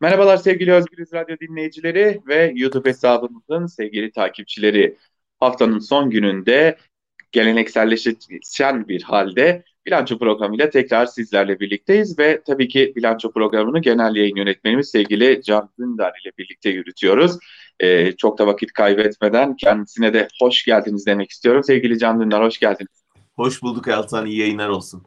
Merhabalar 0.00 0.36
sevgili 0.36 0.72
Özgürüz 0.72 1.12
Radyo 1.12 1.36
dinleyicileri 1.40 2.20
ve 2.26 2.52
YouTube 2.54 2.88
hesabımızın 2.88 3.66
sevgili 3.66 4.12
takipçileri. 4.12 4.96
Haftanın 5.40 5.78
son 5.78 6.10
gününde 6.10 6.76
gelenekselleşen 7.32 8.88
bir 8.88 9.02
halde 9.02 9.64
bilanço 9.86 10.18
programıyla 10.18 10.70
tekrar 10.70 11.06
sizlerle 11.06 11.60
birlikteyiz 11.60 12.18
ve 12.18 12.42
tabii 12.46 12.68
ki 12.68 12.92
bilanço 12.96 13.32
programını 13.32 13.80
genel 13.80 14.16
yayın 14.16 14.36
yönetmenimiz 14.36 14.90
sevgili 14.90 15.42
Can 15.42 15.70
Dündar 15.78 16.12
ile 16.24 16.32
birlikte 16.38 16.70
yürütüyoruz. 16.70 17.38
Ee, 17.80 18.12
çok 18.12 18.38
da 18.38 18.46
vakit 18.46 18.72
kaybetmeden 18.72 19.56
kendisine 19.56 20.14
de 20.14 20.28
hoş 20.40 20.64
geldiniz 20.64 21.06
demek 21.06 21.30
istiyorum. 21.30 21.64
Sevgili 21.64 21.98
Can 21.98 22.20
Dündar 22.20 22.44
hoş 22.44 22.58
geldiniz. 22.58 23.04
Hoş 23.36 23.62
bulduk 23.62 23.88
Altan, 23.88 24.26
iyi 24.26 24.38
yayınlar 24.38 24.68
olsun. 24.68 25.06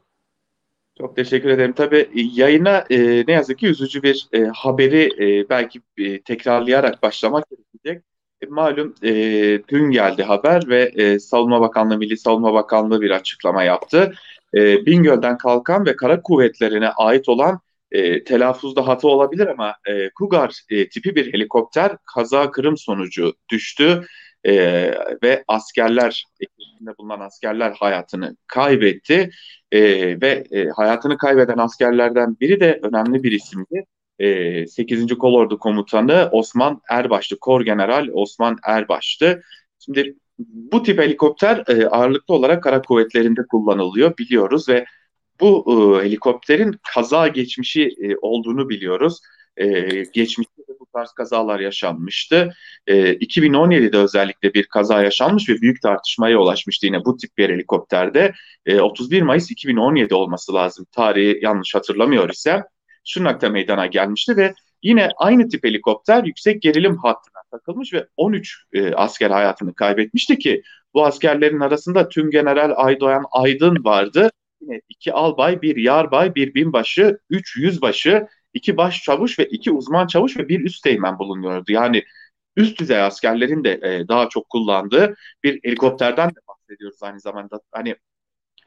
Çok 0.97 1.15
teşekkür 1.15 1.49
ederim. 1.49 1.73
Tabii 1.73 1.97
e, 1.97 2.21
yayına 2.33 2.85
e, 2.89 3.23
ne 3.27 3.33
yazık 3.33 3.59
ki 3.59 3.67
üzücü 3.67 4.03
bir 4.03 4.27
e, 4.33 4.45
haberi 4.45 5.09
e, 5.19 5.49
belki 5.49 5.81
e, 5.97 6.21
tekrarlayarak 6.21 7.03
başlamak 7.03 7.45
gerekecek. 7.49 8.03
E, 8.41 8.45
malum 8.45 8.95
e, 9.03 9.11
dün 9.67 9.91
geldi 9.91 10.23
haber 10.23 10.67
ve 10.67 10.91
e, 10.95 11.19
Savunma 11.19 11.61
Bakanlığı, 11.61 11.97
Milli 11.97 12.17
Savunma 12.17 12.53
Bakanlığı 12.53 13.01
bir 13.01 13.11
açıklama 13.11 13.63
yaptı. 13.63 14.13
E, 14.55 14.85
Bingöl'den 14.85 15.37
kalkan 15.37 15.85
ve 15.85 15.95
kara 15.95 16.21
kuvvetlerine 16.21 16.89
ait 16.89 17.29
olan 17.29 17.59
e, 17.91 18.23
telaffuzda 18.23 18.87
hata 18.87 19.07
olabilir 19.07 19.47
ama 19.47 19.75
e, 19.87 20.09
Kugar 20.09 20.61
e, 20.69 20.89
tipi 20.89 21.15
bir 21.15 21.33
helikopter 21.33 21.97
kaza 22.15 22.51
kırım 22.51 22.77
sonucu 22.77 23.33
düştü 23.49 24.05
e, 24.43 24.53
ve 25.23 25.43
askerler, 25.47 26.25
ekibinde 26.39 26.97
bulunan 26.97 27.19
askerler 27.19 27.71
hayatını 27.71 28.37
kaybetti 28.47 29.29
e, 29.71 29.81
ve 30.21 30.43
e, 30.51 30.69
hayatını 30.69 31.17
kaybeden 31.17 31.57
askerlerden 31.57 32.37
biri 32.41 32.59
de 32.59 32.79
önemli 32.83 33.23
bir 33.23 33.31
isimdi. 33.31 33.85
E, 34.19 34.67
8. 34.67 35.17
Kolordu 35.17 35.59
Komutanı 35.59 36.29
Osman 36.31 36.81
Erbaş'tı, 36.89 37.39
Kor 37.39 37.61
General 37.61 38.07
Osman 38.13 38.57
Erbaş'tı. 38.63 39.43
Şimdi 39.79 40.15
bu 40.39 40.83
tip 40.83 40.99
helikopter 40.99 41.63
e, 41.67 41.87
ağırlıklı 41.87 42.33
olarak 42.33 42.63
kara 42.63 42.81
kuvvetlerinde 42.81 43.41
kullanılıyor 43.51 44.17
biliyoruz 44.17 44.69
ve 44.69 44.85
bu 45.41 45.65
e, 46.01 46.05
helikopterin 46.05 46.75
kaza 46.93 47.27
geçmişi 47.27 47.83
e, 47.83 48.15
olduğunu 48.21 48.69
biliyoruz. 48.69 49.19
E, 49.57 49.81
geçmişte 50.13 50.60
tarz 50.93 51.11
kazalar 51.11 51.59
yaşanmıştı. 51.59 52.53
E, 52.87 53.13
2017'de 53.13 53.97
özellikle 53.97 54.53
bir 54.53 54.67
kaza 54.67 55.03
yaşanmış 55.03 55.49
ve 55.49 55.61
büyük 55.61 55.81
tartışmaya 55.81 56.37
ulaşmıştı 56.39 56.85
yine 56.85 57.05
bu 57.05 57.17
tip 57.17 57.37
bir 57.37 57.49
helikopterde. 57.49 58.33
E, 58.65 58.79
31 58.81 59.21
Mayıs 59.21 59.51
2017 59.51 60.15
olması 60.15 60.53
lazım. 60.53 60.85
Tarihi 60.91 61.39
yanlış 61.41 61.75
hatırlamıyor 61.75 62.29
ise 62.29 62.63
Şırnak'ta 63.03 63.49
meydana 63.49 63.85
gelmişti 63.85 64.37
ve 64.37 64.53
yine 64.83 65.09
aynı 65.17 65.49
tip 65.49 65.63
helikopter 65.63 66.23
yüksek 66.23 66.61
gerilim 66.61 66.97
hattına 66.97 67.41
takılmış 67.51 67.93
ve 67.93 68.07
13 68.17 68.63
e, 68.73 68.93
asker 68.93 69.29
hayatını 69.29 69.73
kaybetmişti 69.73 70.39
ki 70.39 70.63
bu 70.93 71.05
askerlerin 71.05 71.59
arasında 71.59 72.09
tüm 72.09 72.31
General 72.31 72.73
Aydoğan 72.75 73.23
Aydın 73.31 73.83
vardı. 73.83 74.31
Yine 74.61 74.81
iki 74.89 75.13
albay, 75.13 75.61
bir 75.61 75.75
yarbay, 75.75 76.35
bir 76.35 76.53
binbaşı, 76.53 77.19
üç 77.29 77.57
yüzbaşı, 77.57 78.27
iki 78.53 78.77
baş 78.77 79.03
çavuş 79.03 79.39
ve 79.39 79.45
iki 79.45 79.71
uzman 79.71 80.07
çavuş 80.07 80.37
ve 80.37 80.49
bir 80.49 80.59
üst 80.65 80.83
teğmen 80.83 81.19
bulunuyordu. 81.19 81.71
Yani 81.71 82.03
üst 82.55 82.79
düzey 82.79 83.01
askerlerin 83.01 83.63
de 83.63 83.71
e, 83.83 84.07
daha 84.07 84.29
çok 84.29 84.49
kullandığı 84.49 85.15
bir 85.43 85.59
helikopterden 85.63 86.29
de 86.29 86.39
bahsediyoruz 86.47 87.03
aynı 87.03 87.19
zamanda. 87.19 87.59
Hani 87.71 87.95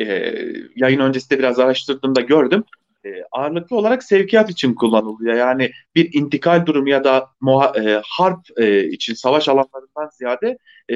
e, 0.00 0.34
yayın 0.76 1.00
öncesinde 1.00 1.38
biraz 1.38 1.58
araştırdığımda 1.58 2.20
gördüm. 2.20 2.64
E, 3.04 3.08
ağırlıklı 3.32 3.76
olarak 3.76 4.04
sevkiyat 4.04 4.50
için 4.50 4.74
kullanılıyor. 4.74 5.34
Yani 5.34 5.70
bir 5.94 6.14
intikal 6.14 6.66
durumu 6.66 6.88
ya 6.88 7.04
da 7.04 7.28
muha, 7.40 7.72
e, 7.80 8.00
harp 8.04 8.40
e, 8.56 8.84
için 8.88 9.14
savaş 9.14 9.48
alanlarından 9.48 10.08
ziyade 10.18 10.58
e, 10.92 10.94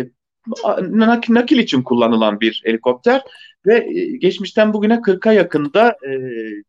nakil 1.29 1.59
için 1.59 1.83
kullanılan 1.83 2.41
bir 2.41 2.63
helikopter 2.65 3.23
ve 3.67 3.75
e, 3.75 4.17
geçmişten 4.17 4.73
bugüne 4.73 4.95
40'a 4.95 5.33
yakında 5.33 5.89
e, 5.89 6.13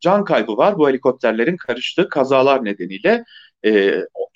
can 0.00 0.24
kaybı 0.24 0.56
var 0.56 0.78
bu 0.78 0.88
helikopterlerin 0.88 1.56
karıştığı 1.56 2.08
kazalar 2.08 2.64
nedeniyle. 2.64 3.24
E, 3.64 3.70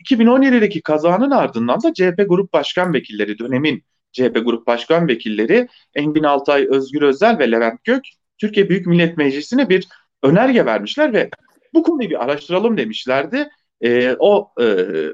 2017'deki 0.05 0.83
kazanın 0.83 1.31
ardından 1.31 1.83
da 1.83 1.95
CHP 1.95 2.25
Grup 2.29 2.53
Başkan 2.53 2.95
Vekilleri 2.95 3.39
dönemin 3.39 3.85
CHP 4.13 4.35
Grup 4.45 4.67
Başkan 4.67 5.09
Vekilleri 5.09 5.69
Engin 5.95 6.23
Altay, 6.23 6.67
Özgür 6.71 7.03
Özel 7.03 7.39
ve 7.39 7.51
Levent 7.51 7.85
Gök 7.85 8.05
Türkiye 8.39 8.69
Büyük 8.69 8.87
Millet 8.87 9.17
Meclisi'ne 9.17 9.69
bir 9.69 9.89
önerge 10.23 10.67
vermişler 10.67 11.13
ve 11.13 11.31
bu 11.75 11.83
konuyu 11.83 12.11
bir 12.11 12.25
araştıralım 12.25 12.77
demişlerdi. 12.77 13.49
E, 13.81 14.17
o 14.19 14.51
e, 14.61 14.63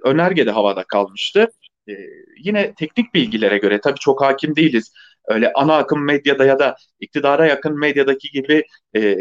önerge 0.04 0.46
de 0.46 0.50
havada 0.50 0.84
kalmıştı. 0.84 1.48
E, 1.90 1.94
yine 2.38 2.74
teknik 2.74 3.14
bilgilere 3.14 3.58
göre 3.58 3.80
tabii 3.80 3.98
çok 3.98 4.22
hakim 4.22 4.56
değiliz. 4.56 4.92
Öyle 5.28 5.52
ana 5.52 5.76
akım 5.76 6.04
medyada 6.04 6.44
ya 6.44 6.58
da 6.58 6.76
iktidara 7.00 7.46
yakın 7.46 7.78
medyadaki 7.78 8.30
gibi 8.30 8.64
e, 8.96 9.16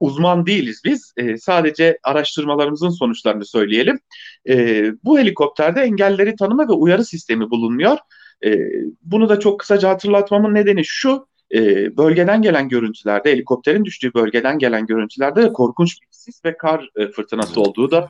uzman 0.00 0.46
değiliz 0.46 0.82
biz. 0.84 1.12
E, 1.16 1.36
sadece 1.36 1.98
araştırmalarımızın 2.02 2.88
sonuçlarını 2.88 3.44
söyleyelim. 3.44 4.00
E, 4.48 4.84
bu 5.04 5.18
helikopterde 5.18 5.80
engelleri 5.80 6.36
tanıma 6.36 6.68
ve 6.68 6.72
uyarı 6.72 7.04
sistemi 7.04 7.50
bulunmuyor. 7.50 7.98
E, 8.44 8.58
bunu 9.02 9.28
da 9.28 9.40
çok 9.40 9.60
kısaca 9.60 9.88
hatırlatmamın 9.88 10.54
nedeni 10.54 10.84
şu. 10.84 11.26
E, 11.54 11.96
bölgeden 11.96 12.42
gelen 12.42 12.68
görüntülerde, 12.68 13.32
helikopterin 13.32 13.84
düştüğü 13.84 14.14
bölgeden 14.14 14.58
gelen 14.58 14.86
görüntülerde 14.86 15.42
de 15.42 15.52
korkunç 15.52 16.02
bir 16.02 16.06
sis 16.10 16.44
ve 16.44 16.56
kar 16.56 16.88
e, 16.96 17.08
fırtınası 17.08 17.60
olduğu 17.60 17.90
da 17.90 18.08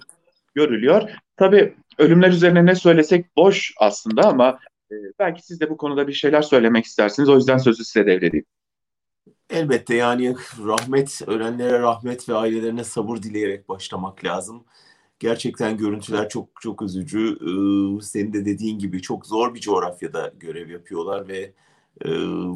görülüyor. 0.54 1.10
Tabii 1.36 1.74
ölümler 1.98 2.30
üzerine 2.30 2.66
ne 2.66 2.74
söylesek 2.74 3.36
boş 3.36 3.74
aslında 3.78 4.22
ama 4.22 4.58
e, 4.92 4.94
belki 5.18 5.46
siz 5.46 5.60
de 5.60 5.70
bu 5.70 5.76
konuda 5.76 6.08
bir 6.08 6.12
şeyler 6.12 6.42
söylemek 6.42 6.84
istersiniz. 6.84 7.28
O 7.28 7.36
yüzden 7.36 7.58
sözü 7.58 7.84
size 7.84 8.06
devredeyim. 8.06 8.46
Elbette 9.50 9.94
yani 9.94 10.34
rahmet, 10.66 11.22
ölenlere 11.26 11.78
rahmet 11.78 12.28
ve 12.28 12.34
ailelerine 12.34 12.84
sabır 12.84 13.16
dileyerek 13.16 13.68
başlamak 13.68 14.24
lazım. 14.24 14.64
Gerçekten 15.18 15.76
görüntüler 15.76 16.28
çok 16.28 16.48
çok 16.60 16.82
üzücü. 16.82 17.38
Ee, 17.40 18.02
senin 18.02 18.32
de 18.32 18.44
dediğin 18.44 18.78
gibi 18.78 19.02
çok 19.02 19.26
zor 19.26 19.54
bir 19.54 19.60
coğrafyada 19.60 20.32
görev 20.40 20.70
yapıyorlar 20.70 21.28
ve 21.28 21.52
e, 22.04 22.10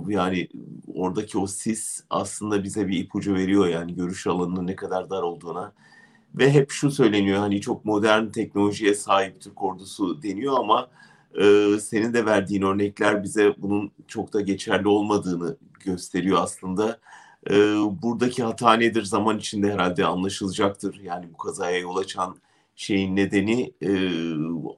yani 0.09 0.49
oradaki 0.95 1.39
o 1.39 1.47
sis 1.47 2.05
aslında 2.11 2.65
bize 2.65 2.89
bir 2.89 2.99
ipucu 2.99 3.35
veriyor 3.35 3.67
yani 3.67 3.95
görüş 3.95 4.27
alanının 4.27 4.67
ne 4.67 4.77
kadar 4.77 5.11
dar 5.11 5.23
olduğuna. 5.23 5.73
Ve 6.35 6.51
hep 6.53 6.71
şu 6.71 6.91
söyleniyor 6.91 7.39
hani 7.39 7.61
çok 7.61 7.85
modern 7.85 8.29
teknolojiye 8.29 8.95
sahip 8.95 9.41
Türk 9.41 9.63
ordusu 9.63 10.23
deniyor 10.23 10.59
ama 10.59 10.91
e, 11.41 11.67
senin 11.81 12.15
de 12.15 12.27
verdiğin 12.27 12.63
örnekler 12.63 13.23
bize 13.23 13.55
bunun 13.59 13.91
çok 14.09 14.33
da 14.33 14.41
geçerli 14.41 14.89
olmadığını 14.89 15.57
gösteriyor 15.85 16.39
aslında. 16.43 17.01
E, 17.51 17.55
buradaki 18.03 18.43
hata 18.43 18.73
nedir 18.75 19.03
zaman 19.03 19.39
içinde 19.39 19.73
herhalde 19.73 20.07
anlaşılacaktır. 20.07 21.01
Yani 21.03 21.33
bu 21.33 21.37
kazaya 21.37 21.79
yol 21.79 21.97
açan 21.97 22.37
şeyin 22.77 23.17
nedeni 23.17 23.73
e, 23.83 23.91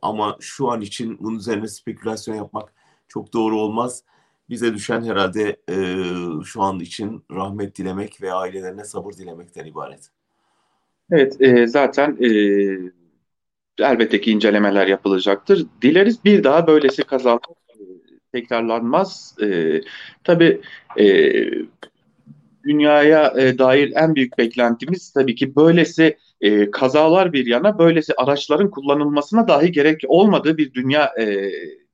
ama 0.03 0.37
şu 0.41 0.70
an 0.70 0.81
için 0.81 1.19
bunun 1.20 1.38
üzerine 1.38 1.69
spekülasyon 1.69 2.34
yapmak 2.37 2.72
çok 3.08 3.32
doğru 3.32 3.60
olmaz. 3.60 4.04
Bize 4.50 4.75
düşen 4.75 5.04
herhalde 5.04 5.56
e, 5.70 5.76
şu 6.44 6.62
an 6.62 6.81
için 6.81 7.25
rahmet 7.32 7.76
dilemek 7.78 8.22
ve 8.22 8.32
ailelerine 8.32 8.84
sabır 8.84 9.12
dilemekten 9.12 9.64
ibaret. 9.66 10.10
Evet, 11.12 11.41
e, 11.41 11.66
zaten 11.66 12.16
e, 12.20 12.28
elbette 13.78 14.20
ki 14.20 14.30
incelemeler 14.30 14.86
yapılacaktır. 14.86 15.66
Dileriz 15.82 16.24
bir 16.24 16.44
daha 16.44 16.66
böylesi 16.66 17.04
kazalar 17.04 17.41
e, 17.69 17.74
tekrarlanmaz. 18.32 19.34
E, 19.42 19.80
tabii 20.24 20.60
e, 20.98 21.04
dünyaya 22.64 23.34
e, 23.38 23.58
dair 23.58 23.92
en 23.96 24.14
büyük 24.14 24.38
beklentimiz 24.38 25.12
tabii 25.12 25.34
ki 25.34 25.56
böylesi 25.56 26.16
e, 26.41 26.70
kazalar 26.70 27.32
bir 27.32 27.46
yana 27.46 27.78
böylesi 27.78 28.12
araçların 28.16 28.70
kullanılmasına 28.70 29.49
dahi 29.49 29.72
gerek 29.72 30.00
olmadığı 30.08 30.58
bir 30.58 30.75
dünya 30.75 31.12
e, 31.20 31.50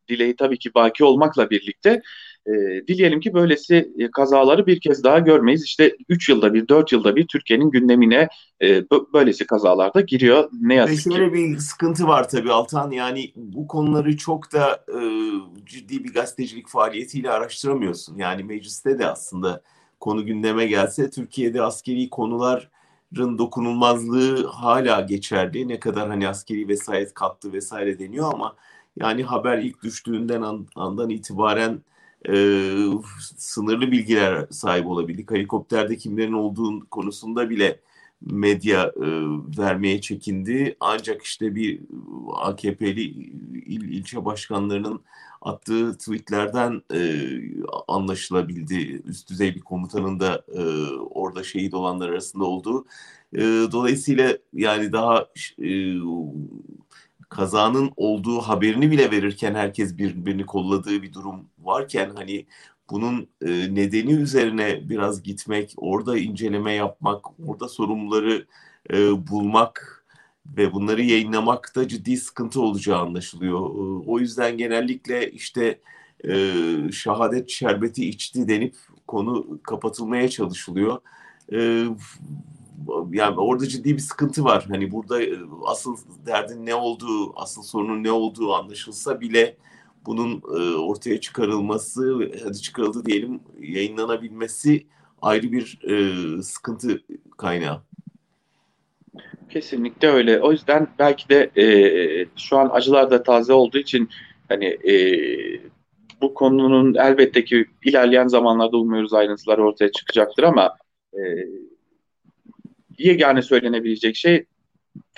dileği 0.08 0.36
tabii 0.36 0.58
ki 0.58 0.74
baki 0.74 1.04
olmakla 1.04 1.50
birlikte 1.50 2.02
e, 2.46 2.52
dileyelim 2.86 3.20
ki 3.20 3.34
böylesi 3.34 3.92
e, 3.98 4.10
kazaları 4.10 4.66
bir 4.66 4.80
kez 4.80 5.04
daha 5.04 5.18
görmeyiz. 5.18 5.64
İşte 5.64 5.96
3 6.08 6.28
yılda 6.28 6.54
bir, 6.54 6.68
4 6.68 6.92
yılda 6.92 7.16
bir 7.16 7.26
Türkiye'nin 7.26 7.70
gündemine 7.70 8.28
e, 8.62 8.90
böylesi 8.90 9.46
kazalarda 9.46 10.00
giriyor. 10.00 10.48
Ne 10.60 10.74
yazık 10.74 11.06
Ve 11.06 11.14
şöyle 11.14 11.28
ki. 11.28 11.34
bir 11.34 11.58
sıkıntı 11.58 12.06
var 12.06 12.28
tabii 12.28 12.52
Altan. 12.52 12.90
Yani 12.90 13.32
bu 13.36 13.66
konuları 13.66 14.16
çok 14.16 14.52
da 14.52 14.84
e, 14.88 15.00
ciddi 15.66 16.04
bir 16.04 16.14
gazetecilik 16.14 16.68
faaliyetiyle 16.68 17.30
araştıramıyorsun. 17.30 18.16
Yani 18.16 18.44
mecliste 18.44 18.98
de 18.98 19.06
aslında 19.06 19.62
konu 20.00 20.26
gündeme 20.26 20.66
gelse 20.66 21.10
Türkiye'de 21.10 21.62
askeri 21.62 22.10
konuların 22.10 23.38
dokunulmazlığı 23.38 24.46
hala 24.46 25.00
geçerli. 25.00 25.68
Ne 25.68 25.80
kadar 25.80 26.08
hani 26.08 26.28
askeri 26.28 26.68
vesayet 26.68 27.14
kalktı 27.14 27.52
vesaire 27.52 27.98
deniyor 27.98 28.32
ama 28.34 28.56
yani 28.96 29.22
haber 29.22 29.58
ilk 29.58 29.82
düştüğünden 29.82 30.42
an, 30.42 30.66
andan 30.76 31.10
itibaren 31.10 31.80
e, 32.28 32.34
sınırlı 33.36 33.92
bilgiler 33.92 34.46
sahip 34.50 34.86
olabildik. 34.86 35.30
Helikopterde 35.30 35.96
kimlerin 35.96 36.32
olduğu 36.32 36.86
konusunda 36.90 37.50
bile 37.50 37.80
medya 38.20 38.82
e, 38.96 39.06
vermeye 39.58 40.00
çekindi. 40.00 40.76
Ancak 40.80 41.22
işte 41.22 41.54
bir 41.54 41.80
AKP'li 42.36 43.02
il, 43.66 43.82
ilçe 43.82 44.24
başkanlarının 44.24 45.00
attığı 45.42 45.98
tweetlerden 45.98 46.82
e, 46.94 47.00
anlaşılabildi. 47.88 49.02
Üst 49.04 49.30
düzey 49.30 49.54
bir 49.54 49.60
komutanın 49.60 50.20
da 50.20 50.44
e, 50.54 50.62
orada 50.96 51.44
şehit 51.44 51.74
olanlar 51.74 52.08
arasında 52.08 52.44
olduğu. 52.44 52.86
E, 53.32 53.40
dolayısıyla 53.72 54.38
yani 54.52 54.92
daha 54.92 55.28
e, 55.58 55.98
kazanın 57.34 57.90
olduğu 57.96 58.38
haberini 58.40 58.90
bile 58.90 59.10
verirken 59.10 59.54
herkes 59.54 59.98
birbirini 59.98 60.46
kolladığı 60.46 61.02
bir 61.02 61.12
durum 61.12 61.48
varken 61.58 62.10
hani 62.16 62.46
bunun 62.90 63.28
e, 63.42 63.74
nedeni 63.74 64.12
üzerine 64.12 64.88
biraz 64.88 65.22
gitmek, 65.22 65.74
orada 65.76 66.18
inceleme 66.18 66.72
yapmak, 66.72 67.40
orada 67.48 67.68
sorumluları 67.68 68.46
e, 68.92 69.26
bulmak 69.28 70.04
ve 70.46 70.72
bunları 70.72 71.02
yayınlamak 71.02 71.72
da 71.76 71.88
ciddi 71.88 72.16
sıkıntı 72.16 72.60
olacağı 72.60 73.00
anlaşılıyor. 73.00 73.60
E, 73.60 74.04
o 74.06 74.18
yüzden 74.18 74.58
genellikle 74.58 75.30
işte 75.30 75.80
e, 76.28 76.52
şehadet 76.92 77.50
şerbeti 77.50 78.08
içti 78.08 78.48
denip 78.48 78.76
konu 79.06 79.62
kapatılmaya 79.62 80.28
çalışılıyor. 80.28 80.98
E, 81.52 81.86
yani 83.12 83.40
orada 83.40 83.68
ciddi 83.68 83.94
bir 83.94 83.98
sıkıntı 83.98 84.44
var. 84.44 84.66
Hani 84.68 84.92
burada 84.92 85.22
e, 85.22 85.38
asıl 85.66 85.96
derdin 86.26 86.66
ne 86.66 86.74
olduğu, 86.74 87.40
asıl 87.40 87.62
sorunun 87.62 88.04
ne 88.04 88.10
olduğu 88.10 88.54
anlaşılsa 88.54 89.20
bile 89.20 89.56
bunun 90.06 90.42
e, 90.58 90.76
ortaya 90.76 91.20
çıkarılması, 91.20 92.30
hadi 92.44 92.60
çıkarıldı 92.60 93.04
diyelim, 93.04 93.40
yayınlanabilmesi 93.60 94.86
ayrı 95.22 95.52
bir 95.52 95.78
e, 95.82 96.42
sıkıntı 96.42 97.02
kaynağı. 97.36 97.82
Kesinlikle 99.50 100.08
öyle. 100.08 100.40
O 100.40 100.52
yüzden 100.52 100.88
belki 100.98 101.28
de 101.28 101.50
e, 101.56 101.66
şu 102.36 102.58
an 102.58 102.70
acılar 102.72 103.10
da 103.10 103.22
taze 103.22 103.52
olduğu 103.52 103.78
için 103.78 104.08
hani 104.48 104.64
e, 104.64 104.94
bu 106.20 106.34
konunun 106.34 106.94
elbette 106.94 107.44
ki 107.44 107.66
ilerleyen 107.84 108.28
zamanlarda 108.28 108.76
umuyoruz 108.76 109.14
ayrıntılar 109.14 109.58
ortaya 109.58 109.92
çıkacaktır 109.92 110.42
ama 110.42 110.76
e, 111.12 111.20
yegane 112.98 113.42
söylenebilecek 113.42 114.16
şey 114.16 114.44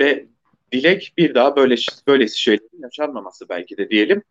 ve 0.01 0.27
dilek 0.73 1.13
bir 1.19 1.35
daha 1.35 1.57
böyle 1.57 1.75
böylesi 2.07 2.41
şeylerin 2.41 2.83
yaşanmaması 2.83 3.49
belki 3.49 3.77
de 3.77 3.91
diyelim. 3.91 4.23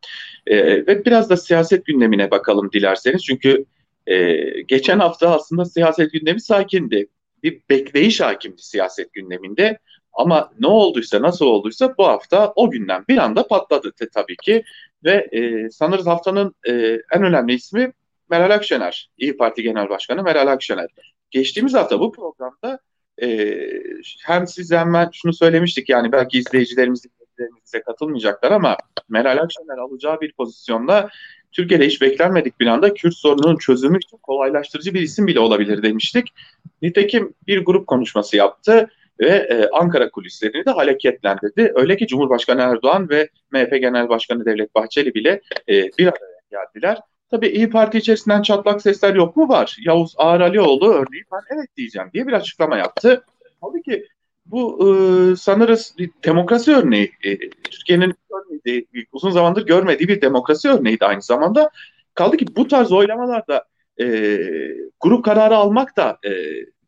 E, 0.47 0.57
ve 0.87 1.05
biraz 1.05 1.29
da 1.29 1.37
siyaset 1.37 1.85
gündemine 1.85 2.31
bakalım 2.31 2.71
dilerseniz. 2.71 3.23
Çünkü 3.23 3.65
e, 4.07 4.35
geçen 4.61 4.99
hafta 4.99 5.35
aslında 5.35 5.65
siyaset 5.65 6.11
gündemi 6.11 6.41
sakindi. 6.41 7.07
Bir 7.43 7.61
bekleyiş 7.69 8.21
hakimdi 8.21 8.61
siyaset 8.61 9.13
gündeminde. 9.13 9.79
Ama 10.13 10.51
ne 10.59 10.67
olduysa 10.67 11.21
nasıl 11.21 11.45
olduysa 11.45 11.95
bu 11.97 12.07
hafta 12.07 12.53
o 12.55 12.71
günden 12.71 13.05
bir 13.09 13.17
anda 13.17 13.47
patladı 13.47 13.91
tabii 14.13 14.37
ki. 14.37 14.63
Ve 15.03 15.29
e, 15.31 15.69
sanırız 15.69 16.07
haftanın 16.07 16.55
e, 16.67 16.71
en 17.13 17.23
önemli 17.23 17.53
ismi 17.53 17.93
Meral 18.29 18.51
Akşener. 18.51 19.09
İyi 19.17 19.37
Parti 19.37 19.63
Genel 19.63 19.89
Başkanı 19.89 20.23
Meral 20.23 20.47
Akşener. 20.47 20.89
Geçtiğimiz 21.31 21.73
hafta 21.73 21.99
bu 21.99 22.11
programda 22.11 22.79
e, 23.21 23.59
hem 24.25 24.47
siz 24.47 24.71
hem 24.71 24.93
ben 24.93 25.09
şunu 25.13 25.33
söylemiştik 25.33 25.89
yani 25.89 26.11
belki 26.11 26.37
izleyicilerimiz 26.37 27.05
izleyicilerimize 27.05 27.81
katılmayacaklar 27.81 28.51
ama 28.51 28.77
Meral 29.09 29.37
Akşener 29.37 29.77
alacağı 29.77 30.21
bir 30.21 30.33
pozisyonda 30.33 31.09
Türkiye'de 31.51 31.87
hiç 31.87 32.01
beklenmedik 32.01 32.59
bir 32.59 32.67
anda 32.67 32.93
Kürt 32.93 33.13
sorununun 33.13 33.57
çözümü 33.57 33.97
için 33.97 34.17
kolaylaştırıcı 34.17 34.93
bir 34.93 35.01
isim 35.01 35.27
bile 35.27 35.39
olabilir 35.39 35.83
demiştik. 35.83 36.33
Nitekim 36.81 37.33
bir 37.47 37.65
grup 37.65 37.87
konuşması 37.87 38.37
yaptı 38.37 38.89
ve 39.19 39.27
e, 39.27 39.69
Ankara 39.69 40.09
kulislerini 40.09 40.65
de 40.65 40.71
hareketlendirdi. 40.71 41.71
Öyle 41.75 41.97
ki 41.97 42.07
Cumhurbaşkanı 42.07 42.61
Erdoğan 42.61 43.09
ve 43.09 43.29
MHP 43.51 43.71
Genel 43.71 44.09
Başkanı 44.09 44.45
Devlet 44.45 44.75
Bahçeli 44.75 45.13
bile 45.13 45.41
e, 45.69 45.73
bir 45.97 46.07
araya 46.07 46.41
geldiler. 46.51 46.97
Tabii 47.31 47.47
İyi 47.47 47.69
Parti 47.69 47.97
içerisinden 47.97 48.41
çatlak 48.41 48.81
sesler 48.81 49.15
yok 49.15 49.37
mu? 49.37 49.49
Var. 49.49 49.77
Yavuz 49.85 50.13
Ağar 50.17 50.41
Alioğlu 50.41 50.87
örneğin 50.87 51.25
ben 51.31 51.55
evet 51.55 51.77
diyeceğim 51.77 52.09
diye 52.13 52.27
bir 52.27 52.33
açıklama 52.33 52.77
yaptı. 52.77 53.23
Tabii 53.61 53.81
ki 53.83 54.07
bu 54.45 54.79
e, 54.81 55.35
sanırız 55.35 55.95
bir 55.97 56.09
demokrasi 56.23 56.75
örneği. 56.75 57.11
E, 57.23 57.37
Türkiye'nin 57.49 58.15
uzun 59.11 59.31
zamandır 59.31 59.65
görmediği 59.65 60.07
bir 60.07 60.21
demokrasi 60.21 60.69
örneğiydi 60.69 61.05
aynı 61.05 61.21
zamanda. 61.21 61.69
Kaldı 62.13 62.37
ki 62.37 62.45
bu 62.55 62.67
tarz 62.67 62.91
oylamalarda 62.91 63.65
e, 64.01 64.05
grup 64.99 65.25
kararı 65.25 65.55
almak 65.55 65.97
da 65.97 66.17
e, 66.25 66.31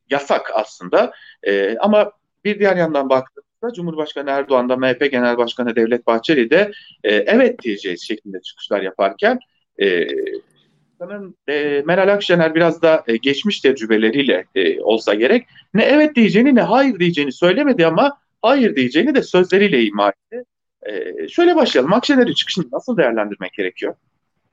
yasak 0.10 0.52
aslında. 0.54 1.12
E, 1.44 1.78
ama 1.78 2.12
bir 2.46 2.60
diğer 2.60 2.76
yandan 2.76 3.10
baktığımızda 3.10 3.74
Cumhurbaşkanı 3.76 4.30
Erdoğan 4.30 4.70
da 4.70 4.78
MHP 4.78 5.12
Genel 5.12 5.38
Başkanı 5.38 5.76
Devlet 5.76 6.08
Bahçeli 6.08 6.50
de 6.50 6.72
e, 7.04 7.16
evet 7.16 7.62
diyeceğiz 7.62 8.08
şeklinde 8.08 8.42
çıkışlar 8.42 8.82
yaparken 8.82 9.40
e, 9.82 10.08
sanırım 11.00 11.36
e, 11.48 11.84
Meral 11.86 12.14
Akşener 12.14 12.56
biraz 12.56 12.82
da 12.82 13.04
e, 13.08 13.18
geçmiş 13.18 13.62
tecrübeleriyle 13.62 14.46
e, 14.56 14.82
olsa 14.82 15.14
gerek 15.14 15.48
ne 15.74 15.84
evet 15.84 16.16
diyeceğini 16.16 16.56
ne 16.56 16.62
hayır 16.62 17.00
diyeceğini 17.00 17.32
söylemedi 17.32 17.88
ama 17.88 18.18
hayır 18.42 18.76
diyeceğini 18.76 19.16
de 19.16 19.24
sözleriyle 19.24 19.84
ima 19.84 20.10
etti. 20.10 20.44
E, 20.84 21.28
şöyle 21.28 21.56
başlayalım. 21.56 21.94
Akşener'in 21.94 22.34
çıkışını 22.34 22.66
nasıl 22.72 22.98
değerlendirmek 22.98 23.54
gerekiyor? 23.54 23.96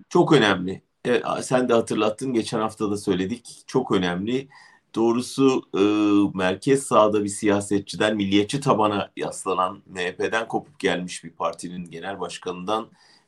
Çok 0.09 0.33
önemli. 0.33 0.83
E, 1.07 1.23
sen 1.43 1.69
de 1.69 1.73
hatırlattın. 1.73 2.33
Geçen 2.33 2.59
hafta 2.59 2.91
da 2.91 2.97
söyledik. 2.97 3.63
Çok 3.67 3.93
önemli. 3.93 4.49
Doğrusu 4.95 5.63
e, 5.75 5.83
merkez 6.39 6.83
sağda 6.83 7.25
bir 7.25 7.29
siyasetçiden 7.29 8.17
milliyetçi 8.17 8.61
tabana 8.61 9.11
yaslanan 9.17 9.83
MHP'den 9.87 10.49
kopup 10.49 10.79
gelmiş 10.79 11.25
bir 11.25 11.31
partinin 11.31 11.91
genel 11.91 12.21
başkanından 12.21 12.87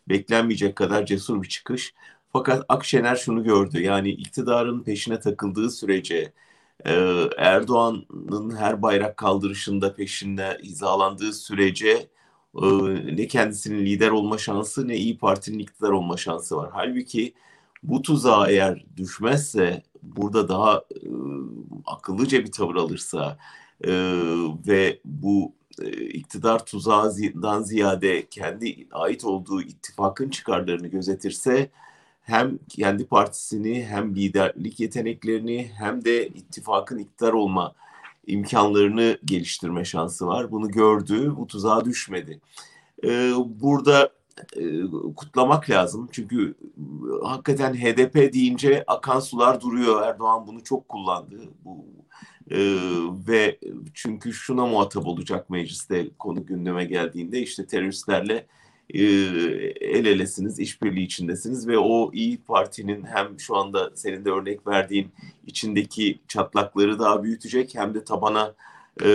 beklenmeyecek 0.09 0.77
kadar 0.77 1.07
cesur 1.07 1.43
bir 1.43 1.49
çıkış. 1.49 1.95
Fakat 2.33 2.65
Akşener 2.69 3.17
şunu 3.17 3.45
gördü. 3.45 3.83
Yani 3.83 4.11
iktidarın 4.11 4.83
peşine 4.83 5.21
takıldığı 5.21 5.71
sürece 5.71 6.33
e, 6.87 6.93
Erdoğan'ın 7.39 8.57
her 8.57 8.83
bayrak 8.83 9.17
kaldırışında 9.17 9.95
peşinde 9.95 10.59
hizalandığı 10.63 11.33
sürece 11.33 12.09
e, 12.63 12.67
ne 13.17 13.27
kendisinin 13.27 13.87
lider 13.87 14.11
olma 14.11 14.39
şansı 14.39 14.89
ne 14.89 14.97
İyi 14.97 15.19
Parti'nin 15.19 15.59
iktidar 15.59 15.91
olma 15.91 16.17
şansı 16.17 16.57
var. 16.57 16.71
Halbuki 16.73 17.35
bu 17.83 18.03
tuzağa 18.03 18.51
eğer 18.51 18.85
düşmezse 18.97 19.83
burada 20.03 20.49
daha 20.49 20.79
e, 20.79 21.09
akıllıca 21.87 22.45
bir 22.45 22.53
tavır 22.53 22.77
alırsa 22.77 23.39
e, 23.85 23.93
ve 24.67 25.01
bu 25.05 25.55
iktidar 26.13 26.67
tuzağından 26.67 27.63
ziyade 27.63 28.27
kendi 28.27 28.89
ait 28.93 29.25
olduğu 29.25 29.63
ittifakın 29.63 30.31
çıkarlarını 30.31 30.87
gözetirse 30.87 31.71
hem 32.23 32.59
kendi 32.69 33.07
partisini 33.07 33.85
hem 33.85 34.17
liderlik 34.17 34.81
yeteneklerini 34.81 35.71
hem 35.79 36.05
de 36.05 36.29
ittifakın 36.29 36.99
iktidar 36.99 37.33
olma 37.33 37.75
imkanlarını 38.27 39.19
geliştirme 39.25 39.85
şansı 39.85 40.27
var. 40.27 40.51
Bunu 40.51 40.71
gördü, 40.71 41.37
bu 41.37 41.47
tuzağa 41.47 41.85
düşmedi. 41.85 42.41
Ee, 43.05 43.33
burada 43.47 44.11
e, 44.57 44.63
kutlamak 45.17 45.71
lazım. 45.71 46.09
Çünkü 46.13 46.55
hakikaten 47.25 47.75
HDP 47.75 48.33
deyince 48.33 48.85
akan 48.87 49.21
sular 49.21 49.61
duruyor. 49.61 50.03
Erdoğan 50.03 50.47
bunu 50.47 50.65
çok 50.65 50.89
kullandı. 50.89 51.41
Bu 51.65 51.87
ee, 52.51 52.79
ve 53.29 53.59
çünkü 53.95 54.33
şuna 54.33 54.67
muhatap 54.67 55.07
olacak 55.07 55.51
mecliste 55.51 56.09
konu 56.19 56.47
gündeme 56.47 56.85
geldiğinde 56.85 57.41
işte 57.41 57.67
teröristlerle 57.67 58.47
e, 58.95 59.03
el 59.81 60.07
elesiniz, 60.07 60.61
işbirliği 60.61 61.05
içindesiniz 61.05 61.69
ve 61.69 61.79
o 61.79 62.11
İyi 62.13 62.39
Parti'nin 62.39 63.05
hem 63.05 63.41
şu 63.41 63.57
anda 63.57 63.91
senin 63.95 64.25
de 64.25 64.31
örnek 64.31 64.67
verdiğin 64.67 65.09
içindeki 65.47 66.19
çatlakları 66.29 66.99
daha 66.99 67.23
büyütecek 67.23 67.75
hem 67.75 67.95
de 67.95 68.05
tabana 68.05 68.55
e, 69.05 69.09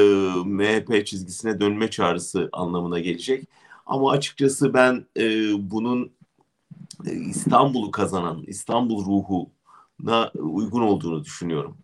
MHP 0.45 1.07
çizgisine 1.07 1.59
dönme 1.59 1.89
çağrısı 1.89 2.49
anlamına 2.51 2.99
gelecek. 2.99 3.47
Ama 3.85 4.11
açıkçası 4.11 4.73
ben 4.73 5.05
e, 5.17 5.23
bunun 5.71 6.11
e, 7.05 7.11
İstanbul'u 7.13 7.91
kazanan, 7.91 8.43
İstanbul 8.47 9.05
ruhuna 9.05 10.31
uygun 10.35 10.81
olduğunu 10.81 11.23
düşünüyorum. 11.23 11.77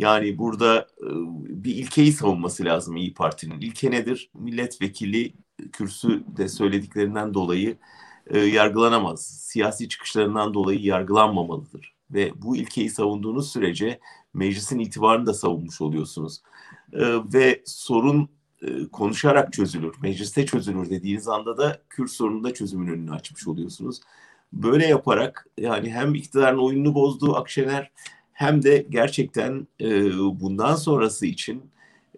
Yani 0.00 0.38
burada 0.38 0.78
e, 0.78 1.08
bir 1.64 1.74
ilkeyi 1.76 2.12
savunması 2.12 2.64
lazım 2.64 2.96
İyi 2.96 3.14
Parti'nin. 3.14 3.60
İlke 3.60 3.90
nedir? 3.90 4.30
Milletvekili 4.34 5.34
kürsü 5.72 6.24
de 6.36 6.48
söylediklerinden 6.48 7.34
dolayı 7.34 7.78
e, 8.26 8.38
yargılanamaz. 8.38 9.26
Siyasi 9.26 9.88
çıkışlarından 9.88 10.54
dolayı 10.54 10.80
yargılanmamalıdır. 10.80 11.94
Ve 12.10 12.32
bu 12.42 12.56
ilkeyi 12.56 12.90
savunduğunuz 12.90 13.52
sürece 13.52 14.00
meclisin 14.34 14.78
itibarını 14.78 15.26
da 15.26 15.34
savunmuş 15.34 15.80
oluyorsunuz. 15.80 16.42
E, 16.92 17.02
ve 17.34 17.62
sorun 17.66 18.28
konuşarak 18.92 19.52
çözülür, 19.52 19.94
mecliste 20.02 20.46
çözülür 20.46 20.90
dediğiniz 20.90 21.28
anda 21.28 21.58
da 21.58 21.82
Kürt 21.88 22.10
sorununda 22.10 22.54
çözümün 22.54 22.92
önünü 22.92 23.12
açmış 23.12 23.48
oluyorsunuz. 23.48 24.00
Böyle 24.52 24.86
yaparak 24.86 25.46
yani 25.58 25.90
hem 25.90 26.14
iktidarın 26.14 26.58
oyununu 26.58 26.94
bozduğu 26.94 27.36
Akşener 27.36 27.90
hem 28.40 28.62
de 28.62 28.86
gerçekten 28.90 29.66
e, 29.80 30.12
bundan 30.40 30.74
sonrası 30.74 31.26
için 31.26 31.62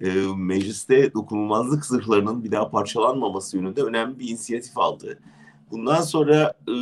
e, 0.00 0.10
mecliste 0.36 1.14
dokunulmazlık 1.14 1.86
zırhlarının 1.86 2.44
bir 2.44 2.50
daha 2.50 2.70
parçalanmaması 2.70 3.56
yönünde 3.56 3.82
önemli 3.82 4.18
bir 4.18 4.28
inisiyatif 4.28 4.78
aldı. 4.78 5.18
Bundan 5.70 6.00
sonra 6.00 6.52
e, 6.68 6.74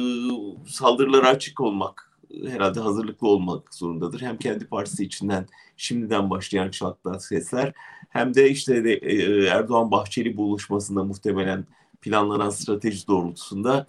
saldırılara 0.67 1.29
açık 1.29 1.61
olmak 1.61 2.13
herhalde 2.47 2.81
hazırlıklı 2.81 3.29
olmak 3.29 3.75
zorundadır. 3.75 4.21
Hem 4.21 4.37
kendi 4.37 4.67
partisi 4.67 5.05
içinden 5.05 5.47
şimdiden 5.77 6.31
başlayan 6.31 6.71
çatlak 6.71 7.25
sesler 7.25 7.73
hem 8.09 8.35
de 8.35 8.51
işte 8.51 8.85
de, 8.85 8.95
e, 8.95 9.47
Erdoğan 9.47 9.91
Bahçeli 9.91 10.37
buluşmasında 10.37 11.05
muhtemelen 11.05 11.67
planlanan 12.01 12.51
strateji 12.51 13.07
doğrultusunda 13.07 13.87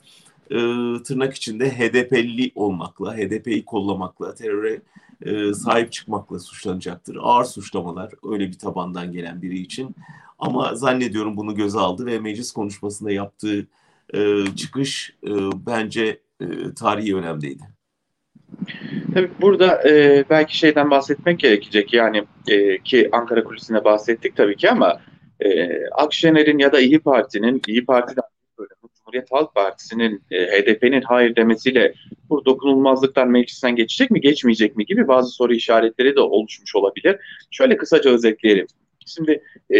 e, 0.51 0.57
tırnak 1.03 1.33
içinde 1.33 1.69
HDP'li 1.69 2.51
olmakla, 2.55 3.17
HDP'yi 3.17 3.65
kollamakla, 3.65 4.35
teröre 4.35 4.81
e, 5.25 5.53
sahip 5.53 5.91
çıkmakla 5.91 6.39
suçlanacaktır. 6.39 7.17
Ağır 7.21 7.45
suçlamalar 7.45 8.11
öyle 8.31 8.47
bir 8.47 8.57
tabandan 8.57 9.11
gelen 9.11 9.41
biri 9.41 9.59
için. 9.59 9.95
Ama 10.39 10.75
zannediyorum 10.75 11.37
bunu 11.37 11.55
göze 11.55 11.79
aldı 11.79 12.05
ve 12.05 12.19
meclis 12.19 12.51
konuşmasında 12.51 13.11
yaptığı 13.11 13.67
e, 14.13 14.45
çıkış 14.55 15.15
e, 15.23 15.31
bence 15.67 16.19
e, 16.41 16.73
tarihi 16.79 17.15
önemliydi. 17.15 17.63
Tabii 19.13 19.31
burada 19.41 19.89
e, 19.89 20.25
belki 20.29 20.57
şeyden 20.57 20.91
bahsetmek 20.91 21.39
gerekecek 21.39 21.93
yani 21.93 22.23
e, 22.47 22.77
ki 22.83 23.09
Ankara 23.11 23.43
Kulisi'ne 23.43 23.83
bahsettik 23.83 24.35
tabii 24.35 24.55
ki 24.55 24.71
ama 24.71 25.01
e, 25.39 25.69
Akşener'in 25.87 26.59
ya 26.59 26.71
da 26.71 26.79
İyi 26.79 26.99
Parti'nin, 26.99 27.61
İyi 27.67 27.85
Parti'den 27.85 28.23
Cumhuriyet 29.11 29.31
Halk 29.31 29.55
Partisi'nin 29.55 30.23
e, 30.31 30.45
HDP'nin 30.45 31.01
hayır 31.01 31.35
demesiyle 31.35 31.93
bu 32.29 32.45
dokunulmazlıklar 32.45 33.25
meclisten 33.25 33.75
geçecek 33.75 34.11
mi 34.11 34.21
geçmeyecek 34.21 34.77
mi 34.77 34.85
gibi 34.85 35.07
bazı 35.07 35.29
soru 35.29 35.53
işaretleri 35.53 36.15
de 36.15 36.19
oluşmuş 36.19 36.75
olabilir. 36.75 37.17
Şöyle 37.51 37.77
kısaca 37.77 38.11
özetleyelim. 38.11 38.67
Şimdi 39.05 39.43
e, 39.73 39.79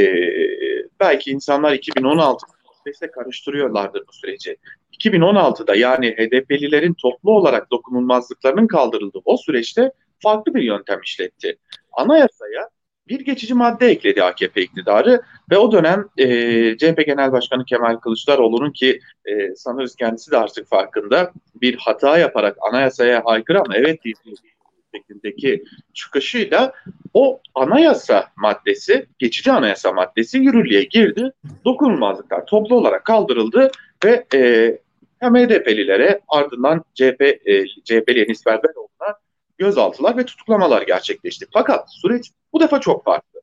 belki 0.99 1.31
insanlar 1.31 1.73
2016 1.73 2.45
süreçte 2.83 3.11
karıştırıyorlardır 3.11 4.03
bu 4.07 4.13
süreci. 4.13 4.57
2016'da 4.99 5.75
yani 5.75 6.11
HDP'lilerin 6.11 6.93
toplu 6.93 7.31
olarak 7.31 7.71
dokunulmazlıklarının 7.71 8.67
kaldırıldığı 8.67 9.19
o 9.25 9.37
süreçte 9.37 9.91
farklı 10.19 10.53
bir 10.53 10.61
yöntem 10.61 11.01
işletti. 11.01 11.57
Anayasaya 11.91 12.69
bir 13.07 13.19
geçici 13.19 13.53
madde 13.53 13.87
ekledi 13.87 14.23
AKP 14.23 14.61
iktidarı 14.61 15.21
ve 15.51 15.57
o 15.57 15.71
dönem 15.71 16.05
e, 16.17 16.27
CHP 16.77 17.05
Genel 17.05 17.31
Başkanı 17.31 17.65
Kemal 17.65 17.95
Kılıçdaroğlu'nun 17.95 18.71
ki 18.71 18.99
e, 19.25 19.55
sanırız 19.55 19.95
kendisi 19.95 20.31
de 20.31 20.37
artık 20.37 20.67
farkında 20.67 21.31
bir 21.55 21.75
hata 21.77 22.17
yaparak 22.17 22.57
anayasaya 22.69 23.21
aykırı 23.21 23.59
ama 23.59 23.75
evet 23.75 23.99
şeklindeki 24.95 25.63
çıkışıyla 25.93 26.73
o 27.13 27.39
anayasa 27.55 28.27
maddesi, 28.35 29.05
geçici 29.19 29.51
anayasa 29.51 29.91
maddesi 29.91 30.37
yürürlüğe 30.37 30.83
girdi. 30.83 31.31
Dokunulmazlıklar 31.65 32.45
toplu 32.45 32.75
olarak 32.75 33.05
kaldırıldı 33.05 33.71
ve 34.05 34.25
e, 34.33 34.77
hem 35.19 35.35
HDP'lilere 35.35 36.19
ardından 36.27 36.83
CHP, 36.93 37.21
e, 37.21 37.65
CHP'li 37.83 38.23
Enis 38.23 38.45
Berberoğlu'na 38.45 38.90
gözaltılar 39.61 40.17
ve 40.17 40.25
tutuklamalar 40.25 40.81
gerçekleşti. 40.81 41.45
Fakat 41.53 41.93
süreç 41.93 42.31
bu 42.53 42.59
defa 42.59 42.79
çok 42.79 43.05
farklı. 43.05 43.39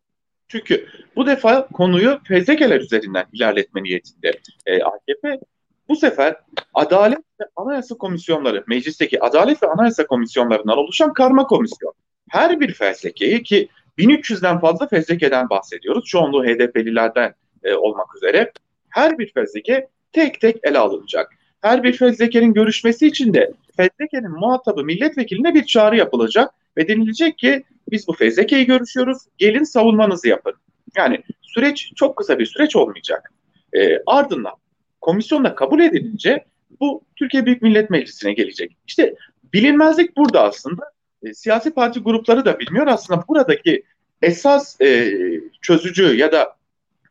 Çünkü 0.48 0.86
bu 1.16 1.26
defa 1.26 1.66
konuyu 1.66 2.20
fezlekeler 2.28 2.80
üzerinden 2.80 3.26
ilerletme 3.32 3.82
niyetinde 3.82 4.32
e, 4.66 4.82
AKP 4.82 5.40
bu 5.88 5.96
sefer 5.96 6.36
Adalet 6.74 7.18
ve 7.18 7.44
Anayasa 7.56 7.94
Komisyonları, 7.94 8.64
meclisteki 8.66 9.22
Adalet 9.22 9.62
ve 9.62 9.66
Anayasa 9.66 10.06
Komisyonlarından 10.06 10.78
oluşan 10.78 11.12
karma 11.12 11.46
komisyon. 11.46 11.92
Her 12.30 12.60
bir 12.60 12.74
fezlekeyi 12.74 13.42
ki 13.42 13.68
1300'den 13.98 14.60
fazla 14.60 14.86
fezlekeden 14.88 15.50
bahsediyoruz. 15.50 16.04
Çoğunluğu 16.04 16.44
HDP'lilerden 16.44 17.34
e, 17.64 17.74
olmak 17.74 18.16
üzere. 18.16 18.52
Her 18.88 19.18
bir 19.18 19.32
fezleke 19.32 19.88
tek 20.12 20.40
tek 20.40 20.56
ele 20.62 20.78
alınacak. 20.78 21.37
Her 21.60 21.82
bir 21.82 21.92
fezlekenin 21.92 22.54
görüşmesi 22.54 23.06
için 23.06 23.34
de 23.34 23.52
fezlekenin 23.76 24.30
muhatabı 24.30 24.84
milletvekiline 24.84 25.54
bir 25.54 25.64
çağrı 25.64 25.96
yapılacak 25.96 26.54
ve 26.76 26.88
denilecek 26.88 27.38
ki 27.38 27.64
biz 27.90 28.08
bu 28.08 28.12
fezlekeyi 28.12 28.66
görüşüyoruz, 28.66 29.18
gelin 29.38 29.64
savunmanızı 29.64 30.28
yapın. 30.28 30.54
Yani 30.96 31.22
süreç 31.42 31.92
çok 31.96 32.16
kısa 32.16 32.38
bir 32.38 32.46
süreç 32.46 32.76
olmayacak. 32.76 33.32
E, 33.72 33.98
ardından 34.06 34.52
komisyonda 35.00 35.54
kabul 35.54 35.80
edilince 35.80 36.44
bu 36.80 37.02
Türkiye 37.16 37.46
Büyük 37.46 37.62
Millet 37.62 37.90
Meclisi'ne 37.90 38.32
gelecek. 38.32 38.76
İşte 38.86 39.14
bilinmezlik 39.52 40.16
burada 40.16 40.42
aslında. 40.42 40.82
E, 41.22 41.34
siyasi 41.34 41.70
parti 41.70 42.00
grupları 42.00 42.44
da 42.44 42.58
bilmiyor. 42.58 42.86
Aslında 42.86 43.24
buradaki 43.28 43.82
esas 44.22 44.80
e, 44.80 45.14
çözücü 45.62 46.16
ya 46.16 46.32
da 46.32 46.56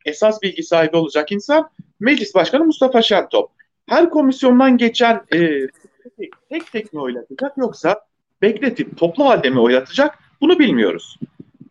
esas 0.05 0.41
bilgi 0.41 0.63
sahibi 0.63 0.95
olacak 0.95 1.31
insan 1.31 1.69
Meclis 1.99 2.35
Başkanı 2.35 2.65
Mustafa 2.65 3.01
Şentop. 3.01 3.56
Her 3.87 4.09
komisyondan 4.09 4.77
geçen 4.77 5.21
e, 5.33 5.67
tek 6.49 6.71
tek 6.71 6.93
mi 6.93 6.99
oylatacak 6.99 7.57
yoksa 7.57 8.01
bekletip 8.41 8.97
toplu 8.97 9.25
halde 9.25 9.49
mi 9.49 9.59
oylatacak 9.59 10.19
bunu 10.41 10.59
bilmiyoruz. 10.59 11.19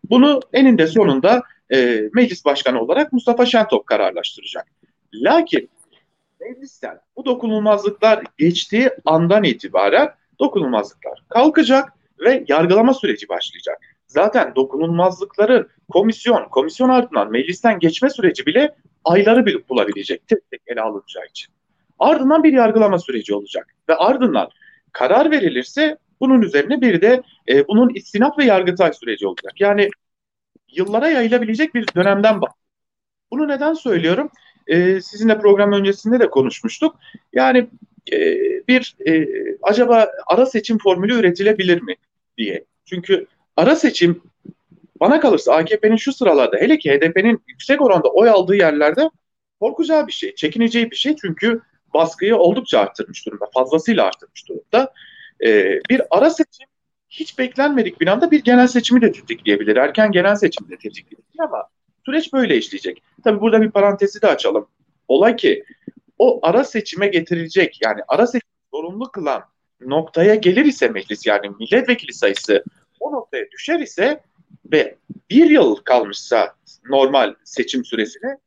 Bunu 0.09 0.39
eninde 0.53 0.87
sonunda 0.87 1.43
e, 1.73 2.01
meclis 2.13 2.45
başkanı 2.45 2.81
olarak 2.81 3.13
Mustafa 3.13 3.45
Şentop 3.45 3.85
kararlaştıracak. 3.87 4.67
Lakin 5.13 5.69
meclisten 6.39 6.99
bu 7.17 7.25
dokunulmazlıklar 7.25 8.23
geçtiği 8.37 8.89
andan 9.05 9.43
itibaren 9.43 10.09
dokunulmazlıklar 10.39 11.23
kalkacak 11.29 11.93
ve 12.19 12.45
yargılama 12.47 12.93
süreci 12.93 13.29
başlayacak. 13.29 13.77
Zaten 14.07 14.55
dokunulmazlıkların 14.55 15.69
komisyon, 15.89 16.47
komisyon 16.51 16.89
ardından 16.89 17.31
meclisten 17.31 17.79
geçme 17.79 18.09
süreci 18.09 18.45
bile 18.45 18.75
ayları 19.03 19.69
bulabilecek 19.69 20.27
tek 20.27 20.51
tek 20.51 20.61
ele 20.67 20.81
alınacağı 20.81 21.25
için. 21.25 21.53
Ardından 21.99 22.43
bir 22.43 22.53
yargılama 22.53 22.99
süreci 22.99 23.35
olacak 23.35 23.75
ve 23.89 23.95
ardından 23.95 24.49
karar 24.91 25.31
verilirse 25.31 25.97
bunun 26.19 26.41
üzerine 26.41 26.81
bir 26.81 27.01
de 27.01 27.23
e, 27.49 27.67
bunun 27.67 27.89
istinaf 27.89 28.37
ve 28.37 28.45
yargıtay 28.45 28.93
süreci 28.93 29.27
olacak. 29.27 29.61
Yani 29.61 29.89
yıllara 30.71 31.09
yayılabilecek 31.09 31.75
bir 31.75 31.87
dönemden 31.95 32.41
bahsediyoruz. 32.41 32.67
Bunu 33.31 33.47
neden 33.47 33.73
söylüyorum? 33.73 34.29
E, 34.67 35.01
sizinle 35.01 35.39
program 35.39 35.73
öncesinde 35.73 36.19
de 36.19 36.29
konuşmuştuk. 36.29 36.95
Yani 37.33 37.69
e, 38.11 38.17
bir 38.67 38.95
e, 39.07 39.27
acaba 39.61 40.07
ara 40.27 40.45
seçim 40.45 40.77
formülü 40.77 41.19
üretilebilir 41.19 41.81
mi 41.81 41.95
diye. 42.37 42.65
Çünkü 42.85 43.27
ara 43.55 43.75
seçim 43.75 44.21
bana 44.99 45.19
kalırsa 45.19 45.53
AKP'nin 45.53 45.95
şu 45.95 46.13
sıralarda 46.13 46.57
hele 46.57 46.77
ki 46.77 46.91
HDP'nin 46.91 47.43
yüksek 47.47 47.81
oranda 47.81 48.07
oy 48.07 48.29
aldığı 48.29 48.55
yerlerde 48.55 49.09
korkacağı 49.59 50.07
bir 50.07 50.11
şey, 50.11 50.35
çekineceği 50.35 50.91
bir 50.91 50.95
şey 50.95 51.15
çünkü 51.15 51.61
baskıyı 51.97 52.35
oldukça 52.35 52.79
arttırmış 52.79 53.25
durumda, 53.25 53.45
fazlasıyla 53.53 54.05
arttırmış 54.05 54.47
durumda. 54.49 54.93
Ee, 55.45 55.79
bir 55.89 56.01
ara 56.11 56.29
seçim 56.29 56.67
hiç 57.09 57.39
beklenmedik 57.39 58.01
bir 58.01 58.07
anda 58.07 58.31
bir 58.31 58.43
genel 58.43 58.67
seçimi 58.67 59.01
de 59.01 59.11
tetikleyebilir. 59.11 59.75
Erken 59.75 60.11
genel 60.11 60.35
seçimi 60.35 60.69
de 60.69 60.77
tetikleyebilir 60.77 61.39
ama 61.39 61.63
süreç 62.05 62.33
böyle 62.33 62.57
işleyecek. 62.57 63.03
Tabii 63.23 63.41
burada 63.41 63.61
bir 63.61 63.71
parantezi 63.71 64.21
de 64.21 64.27
açalım. 64.27 64.67
Olay 65.07 65.35
ki 65.35 65.63
o 66.19 66.39
ara 66.43 66.63
seçime 66.63 67.07
getirilecek 67.07 67.79
yani 67.81 68.01
ara 68.07 68.27
seçim 68.27 68.49
zorunlu 68.73 69.11
kılan 69.11 69.43
noktaya 69.81 70.35
gelir 70.35 70.65
ise 70.65 70.87
meclis 70.87 71.27
yani 71.27 71.49
milletvekili 71.59 72.13
sayısı 72.13 72.63
o 72.99 73.11
noktaya 73.11 73.51
düşer 73.51 73.79
ise 73.79 74.23
ve 74.71 74.97
bir 75.29 75.49
yıl 75.49 75.75
kalmışsa 75.75 76.55
normal 76.89 77.35
seçim 77.43 77.85
süresine 77.85 78.37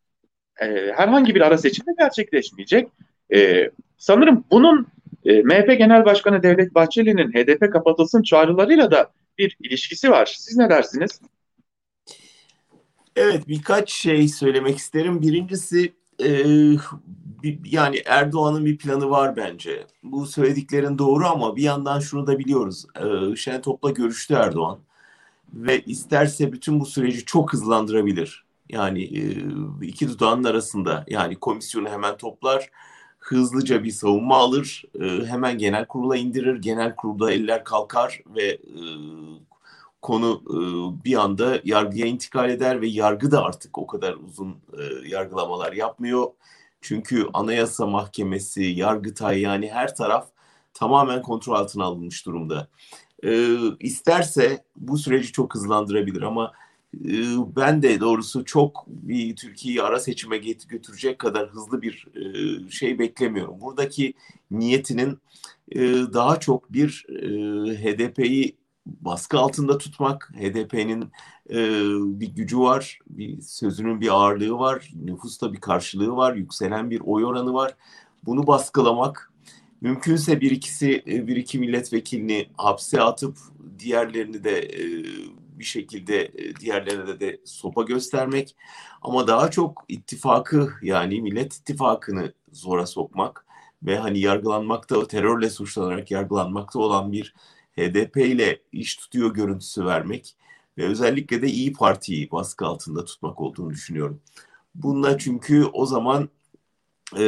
e, 0.61 0.67
herhangi 0.97 1.35
bir 1.35 1.41
ara 1.41 1.59
seçim 1.59 1.87
de 1.87 1.91
gerçekleşmeyecek. 1.99 2.89
E, 3.35 3.71
sanırım 3.99 4.45
bunun 4.51 4.87
e, 5.25 5.43
MHP 5.43 5.79
Genel 5.79 6.05
Başkanı 6.05 6.43
Devlet 6.43 6.75
Bahçeli'nin 6.75 7.33
HDP 7.33 7.73
kapatılsın 7.73 8.23
çağrılarıyla 8.23 8.91
da 8.91 9.11
bir 9.39 9.57
ilişkisi 9.61 10.11
var. 10.11 10.35
Siz 10.39 10.57
ne 10.57 10.71
dersiniz? 10.71 11.21
Evet 13.17 13.49
birkaç 13.49 13.93
şey 13.93 14.29
söylemek 14.29 14.77
isterim. 14.77 15.23
Birincisi 15.23 15.93
e, 16.25 16.29
yani 17.65 18.03
Erdoğan'ın 18.07 18.65
bir 18.65 18.79
planı 18.79 19.11
var 19.11 19.37
bence. 19.37 19.87
Bu 20.03 20.27
söylediklerin 20.27 20.99
doğru 20.99 21.27
ama 21.27 21.57
bir 21.57 21.63
yandan 21.63 22.01
şunu 22.01 22.27
da 22.27 22.39
biliyoruz. 22.39 22.87
E, 22.97 23.37
Şentop'la 23.37 23.91
görüştü 23.91 24.35
Erdoğan 24.35 24.79
ve 25.55 25.81
isterse 25.81 26.53
bütün 26.53 26.81
bu 26.81 26.87
süreci 26.87 27.25
çok 27.25 27.53
hızlandırabilir. 27.53 28.45
Yani 28.69 29.03
e, 29.03 29.23
iki 29.83 30.09
dudağın 30.09 30.45
arasında 30.45 31.05
yani 31.09 31.37
komisyonu 31.37 31.89
hemen 31.89 32.17
toplar 32.17 32.71
hızlıca 33.21 33.85
bir 33.85 33.91
savunma 33.91 34.37
alır, 34.37 34.85
e, 35.01 35.27
hemen 35.27 35.59
genel 35.59 35.87
kurula 35.87 36.17
indirir, 36.17 36.57
genel 36.57 36.97
kurulda 36.97 37.33
eller 37.33 37.65
kalkar 37.65 38.21
ve 38.27 38.47
e, 38.49 38.85
konu 40.03 40.43
e, 40.47 40.59
bir 41.05 41.15
anda 41.17 41.61
yargıya 41.65 42.07
intikal 42.07 42.51
eder 42.51 42.81
ve 42.81 42.87
yargı 42.89 43.31
da 43.31 43.45
artık 43.45 43.79
o 43.79 43.87
kadar 43.87 44.15
uzun 44.15 44.57
yargılamalar 45.07 45.73
yapmıyor. 45.73 46.27
Çünkü 46.81 47.27
Anayasa 47.33 47.87
Mahkemesi, 47.87 48.63
Yargıtay 48.63 49.41
yani 49.41 49.71
her 49.71 49.97
taraf 49.97 50.29
tamamen 50.75 51.23
kontrol 51.23 51.55
altına 51.55 51.85
alınmış 51.85 52.27
durumda. 52.27 52.69
E, 53.25 53.57
isterse 53.81 54.65
bu 54.77 54.99
süreci 54.99 55.33
çok 55.33 55.55
hızlandırabilir 55.55 56.23
ama 56.23 56.53
ben 57.57 57.83
de 57.83 58.01
doğrusu 58.01 58.45
çok 58.45 58.85
bir 58.89 59.37
Türkiye'yi 59.37 59.83
ara 59.83 60.01
seçime 60.01 60.39
götürecek 60.39 61.19
kadar 61.19 61.49
hızlı 61.49 61.83
bir 61.83 62.07
şey 62.71 62.99
beklemiyorum. 62.99 63.61
Buradaki 63.61 64.15
niyetinin 64.51 65.19
daha 66.15 66.41
çok 66.41 66.73
bir 66.73 67.07
HDP'yi 67.83 68.57
baskı 68.87 69.39
altında 69.39 69.79
tutmak, 69.79 70.33
HDP'nin 70.37 71.05
bir 72.21 72.29
gücü 72.29 72.59
var, 72.59 72.99
bir 73.07 73.41
sözünün 73.41 74.01
bir 74.01 74.09
ağırlığı 74.09 74.59
var, 74.59 74.91
nüfusta 75.05 75.53
bir 75.53 75.61
karşılığı 75.61 76.17
var, 76.17 76.35
yükselen 76.35 76.91
bir 76.91 77.01
oy 77.01 77.25
oranı 77.25 77.53
var. 77.53 77.77
Bunu 78.25 78.47
baskılamak, 78.47 79.33
mümkünse 79.81 80.41
bir 80.41 80.51
ikisi 80.51 81.03
bir 81.07 81.37
iki 81.37 81.59
milletvekilini 81.59 82.47
hapse 82.57 83.03
atıp 83.03 83.39
diğerlerini 83.79 84.45
de 84.45 84.71
bir 85.61 85.65
şekilde 85.65 86.25
e, 86.25 86.57
diğerlerine 86.57 87.21
de 87.21 87.41
sopa 87.45 87.83
göstermek 87.83 88.57
ama 89.03 89.27
daha 89.27 89.51
çok 89.51 89.85
ittifakı 89.89 90.73
yani 90.83 91.23
Millet 91.23 91.55
İttifakı'nı 91.55 92.33
zora 92.53 92.87
sokmak 92.87 93.47
ve 93.83 93.99
hani 93.99 94.19
yargılanmakta 94.19 95.07
terörle 95.07 95.51
suçlanarak 95.51 96.11
yargılanmakta 96.11 96.79
olan 96.79 97.13
bir 97.13 97.35
HDP 97.77 98.17
ile 98.17 98.63
iş 98.73 98.97
tutuyor 98.97 99.35
görüntüsü 99.35 99.85
vermek 99.87 100.37
ve 100.79 100.87
özellikle 100.87 101.43
de 101.43 101.49
İyi 101.49 101.73
Parti'yi 101.73 102.31
baskı 102.31 102.67
altında 102.67 103.05
tutmak 103.05 103.41
olduğunu 103.41 103.71
düşünüyorum. 103.71 104.21
Bununla 104.75 105.19
çünkü 105.19 105.65
o 105.65 105.87
zaman 105.87 106.29
e, 107.17 107.21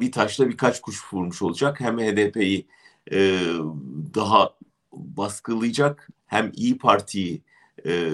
bir 0.00 0.12
taşla 0.12 0.48
birkaç 0.48 0.80
kuş 0.80 1.14
vurmuş 1.14 1.42
olacak. 1.42 1.80
Hem 1.80 1.98
HDP'yi 1.98 2.66
e, 3.12 3.40
daha 4.14 4.54
baskılayacak 4.92 6.08
hem 6.26 6.52
İyi 6.54 6.78
Parti'yi 6.78 7.42
e, 7.86 8.10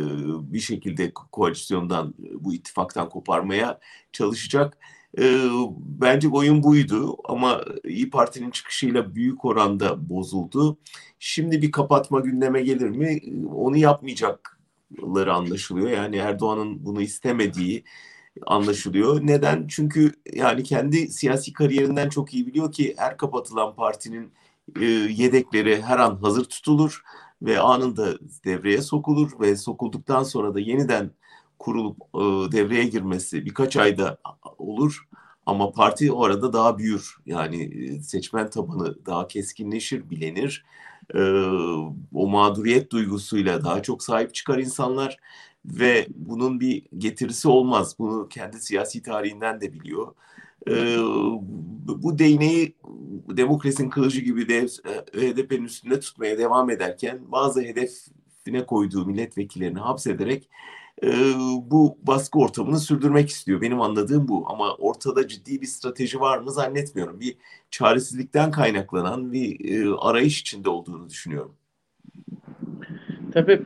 bir 0.53 0.61
şekilde 0.61 1.13
koalisyondan 1.13 2.15
bu 2.19 2.55
ittifaktan 2.55 3.09
koparmaya 3.09 3.81
çalışacak. 4.13 4.79
E, 5.19 5.41
bence 5.79 6.29
oyun 6.29 6.63
buydu 6.63 7.17
ama 7.25 7.65
İyi 7.85 8.11
Parti'nin 8.11 8.51
çıkışıyla 8.51 9.15
büyük 9.15 9.45
oranda 9.45 10.09
bozuldu. 10.09 10.79
Şimdi 11.19 11.63
bir 11.63 11.73
kapatma 11.73 12.21
gündeme 12.21 12.63
gelir 12.63 12.91
mi? 12.91 13.21
Onu 13.55 13.77
yapmayacakları 13.77 15.35
anlaşılıyor. 15.35 15.91
Yani 15.91 16.17
Erdoğan'ın 16.17 16.85
bunu 16.85 17.03
istemediği 17.03 17.85
anlaşılıyor. 18.47 19.27
Neden? 19.27 19.67
Çünkü 19.69 20.13
yani 20.35 20.63
kendi 20.63 21.09
siyasi 21.09 21.53
kariyerinden 21.53 22.09
çok 22.09 22.35
iyi 22.35 22.47
biliyor 22.47 22.73
ki 22.73 22.95
her 22.99 23.17
kapatılan 23.17 23.75
partinin 23.75 24.33
e, 24.81 24.85
yedekleri 24.85 25.83
her 25.83 25.99
an 25.99 26.17
hazır 26.17 26.45
tutulur 26.45 27.03
ve 27.43 27.61
anında 27.61 28.19
devreye 28.45 28.83
sokulur 28.83 29.41
ve 29.41 29.57
sokulduktan 29.57 30.23
sonra 30.23 30.55
da 30.55 30.61
yeniden 30.61 31.11
kurulup 31.59 31.97
e, 32.15 32.53
devreye 32.53 32.85
girmesi 32.85 33.45
birkaç 33.45 33.77
ayda 33.77 34.19
olur. 34.59 35.09
Ama 35.47 35.73
parti 35.73 36.13
o 36.13 36.25
arada 36.25 36.53
daha 36.53 36.79
büyür. 36.79 37.17
Yani 37.27 37.63
e, 37.63 38.03
seçmen 38.03 38.51
tabanı 38.51 39.07
daha 39.07 39.29
keskinleşir, 39.29 40.11
bilenir. 40.11 40.65
E, 41.15 41.21
o 42.15 42.29
mağduriyet 42.29 42.93
duygusuyla 42.93 43.65
daha 43.65 43.83
çok 43.83 44.03
sahip 44.03 44.35
çıkar 44.35 44.59
insanlar 44.59 45.17
ve 45.65 46.07
bunun 46.15 46.61
bir 46.61 46.87
getirisi 46.99 47.49
olmaz. 47.49 47.97
Bunu 47.99 48.29
kendi 48.29 48.61
siyasi 48.61 49.03
tarihinden 49.03 49.61
de 49.61 49.73
biliyor 49.73 50.15
e, 50.69 50.99
bu 51.87 52.19
değneği 52.19 52.75
demokrasinin 53.29 53.91
kılıcı 53.91 54.21
gibi 54.21 54.49
de 54.49 54.67
HDP'nin 55.13 55.65
üstünde 55.65 56.01
tutmaya 56.01 56.39
devam 56.39 56.71
ederken 56.71 57.19
bazı 57.29 57.63
hedefine 57.63 58.67
koyduğu 58.67 59.07
milletvekillerini 59.07 59.79
hapsederek 59.79 60.49
e, 61.03 61.09
bu 61.63 61.99
baskı 62.03 62.39
ortamını 62.39 62.79
sürdürmek 62.79 63.29
istiyor. 63.29 63.61
Benim 63.61 63.81
anladığım 63.81 64.29
bu 64.29 64.45
ama 64.49 64.75
ortada 64.75 65.29
ciddi 65.29 65.61
bir 65.61 65.67
strateji 65.67 66.21
var 66.21 66.39
mı 66.39 66.53
zannetmiyorum. 66.53 67.21
Bir 67.21 67.37
çaresizlikten 67.71 68.51
kaynaklanan 68.51 69.33
bir 69.33 69.71
e, 69.71 69.95
arayış 69.99 70.41
içinde 70.41 70.71
olduğunu 70.71 71.09
düşünüyorum. 71.09 71.55
Tabii 73.33 73.63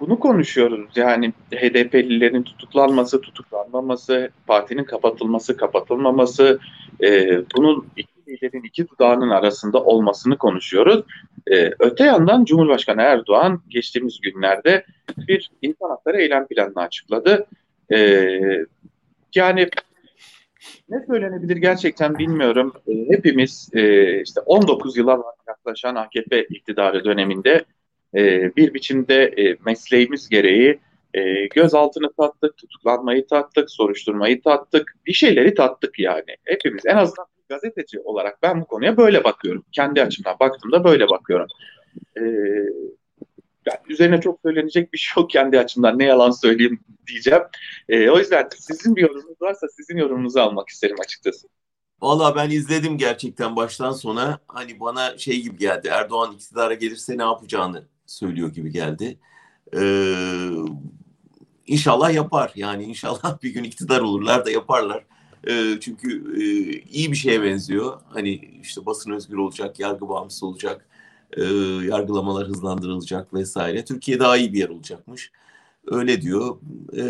bunu 0.00 0.20
konuşuyoruz. 0.20 0.90
Yani 0.96 1.32
HDP'lilerin 1.54 2.42
tutuklanması, 2.42 3.20
tutuklanmaması, 3.20 4.30
partinin 4.46 4.84
kapatılması, 4.84 5.56
kapatılmaması, 5.56 6.58
e, 7.02 7.40
bunun 7.56 7.86
liderin 8.28 8.62
iki 8.62 8.88
dudağının 8.88 9.30
arasında 9.30 9.84
olmasını 9.84 10.38
konuşuyoruz. 10.38 11.04
E, 11.50 11.70
öte 11.78 12.04
yandan 12.04 12.44
Cumhurbaşkanı 12.44 13.02
Erdoğan 13.02 13.62
geçtiğimiz 13.68 14.20
günlerde 14.20 14.84
bir 15.16 15.50
insan 15.62 15.88
hakları 15.88 16.20
eylem 16.20 16.46
planını 16.46 16.80
açıkladı. 16.80 17.46
E, 17.92 17.98
yani 19.34 19.68
ne 20.88 21.06
söylenebilir 21.06 21.56
gerçekten 21.56 22.18
bilmiyorum. 22.18 22.72
E, 22.88 22.92
hepimiz 23.16 23.70
e, 23.74 24.22
işte 24.22 24.40
19 24.40 24.96
yıla 24.96 25.22
yaklaşan 25.48 25.94
AKP 25.94 26.44
iktidarı 26.44 27.04
döneminde 27.04 27.64
e, 28.14 28.56
bir 28.56 28.74
biçimde 28.74 29.24
e, 29.24 29.56
mesleğimiz 29.66 30.28
gereği 30.28 30.80
e, 31.14 31.46
gözaltını 31.46 32.12
tattık, 32.12 32.56
tutuklanmayı 32.56 33.26
tattık, 33.26 33.70
soruşturmayı 33.70 34.42
tattık, 34.42 34.94
bir 35.06 35.12
şeyleri 35.12 35.54
tattık 35.54 35.98
yani. 35.98 36.36
Hepimiz 36.44 36.86
en 36.86 36.96
azından 36.96 37.26
gazeteci 37.48 38.00
olarak 38.00 38.42
ben 38.42 38.60
bu 38.60 38.66
konuya 38.66 38.96
böyle 38.96 39.24
bakıyorum. 39.24 39.64
Kendi 39.72 40.02
açımdan 40.02 40.36
baktığımda 40.40 40.84
böyle 40.84 41.08
bakıyorum. 41.08 41.46
E, 42.16 42.22
yani 43.66 43.80
üzerine 43.88 44.20
çok 44.20 44.40
söylenecek 44.44 44.92
bir 44.92 44.98
şey 44.98 45.22
yok 45.22 45.30
kendi 45.30 45.58
açımdan 45.58 45.98
ne 45.98 46.04
yalan 46.04 46.30
söyleyeyim 46.30 46.80
diyeceğim. 47.06 47.42
E, 47.88 48.10
o 48.10 48.18
yüzden 48.18 48.48
sizin 48.58 48.96
bir 48.96 49.02
yorumunuz 49.02 49.42
varsa 49.42 49.66
sizin 49.68 49.96
yorumunuzu 49.96 50.40
almak 50.40 50.68
isterim 50.68 50.96
açıkçası. 51.00 51.48
Valla 52.02 52.36
ben 52.36 52.50
izledim 52.50 52.98
gerçekten 52.98 53.56
baştan 53.56 53.92
sona. 53.92 54.38
Hani 54.48 54.80
bana 54.80 55.18
şey 55.18 55.42
gibi 55.42 55.56
geldi. 55.56 55.88
Erdoğan 55.88 56.34
iktidara 56.34 56.74
gelirse 56.74 57.18
ne 57.18 57.22
yapacağını 57.22 57.88
söylüyor 58.06 58.52
gibi 58.52 58.72
geldi. 58.72 59.18
Ee, 59.76 60.48
inşallah 61.66 62.14
yapar. 62.14 62.52
Yani 62.54 62.84
inşallah 62.84 63.38
bir 63.42 63.50
gün 63.50 63.64
iktidar 63.64 64.00
olurlar 64.00 64.46
da 64.46 64.50
yaparlar. 64.50 65.04
Ee, 65.48 65.74
çünkü 65.80 66.34
e, 66.36 66.42
iyi 66.80 67.12
bir 67.12 67.16
şeye 67.16 67.42
benziyor. 67.42 68.00
Hani 68.08 68.34
işte 68.62 68.86
basın 68.86 69.10
özgür 69.10 69.36
olacak, 69.36 69.80
yargı 69.80 70.08
bağımsız 70.08 70.42
olacak, 70.42 70.88
e, 71.36 71.42
yargılamalar 71.84 72.48
hızlandırılacak 72.48 73.34
vesaire. 73.34 73.84
Türkiye 73.84 74.20
daha 74.20 74.36
iyi 74.36 74.52
bir 74.52 74.58
yer 74.58 74.68
olacakmış. 74.68 75.32
Öyle 75.86 76.22
diyor. 76.22 76.56
Ee, 76.96 77.02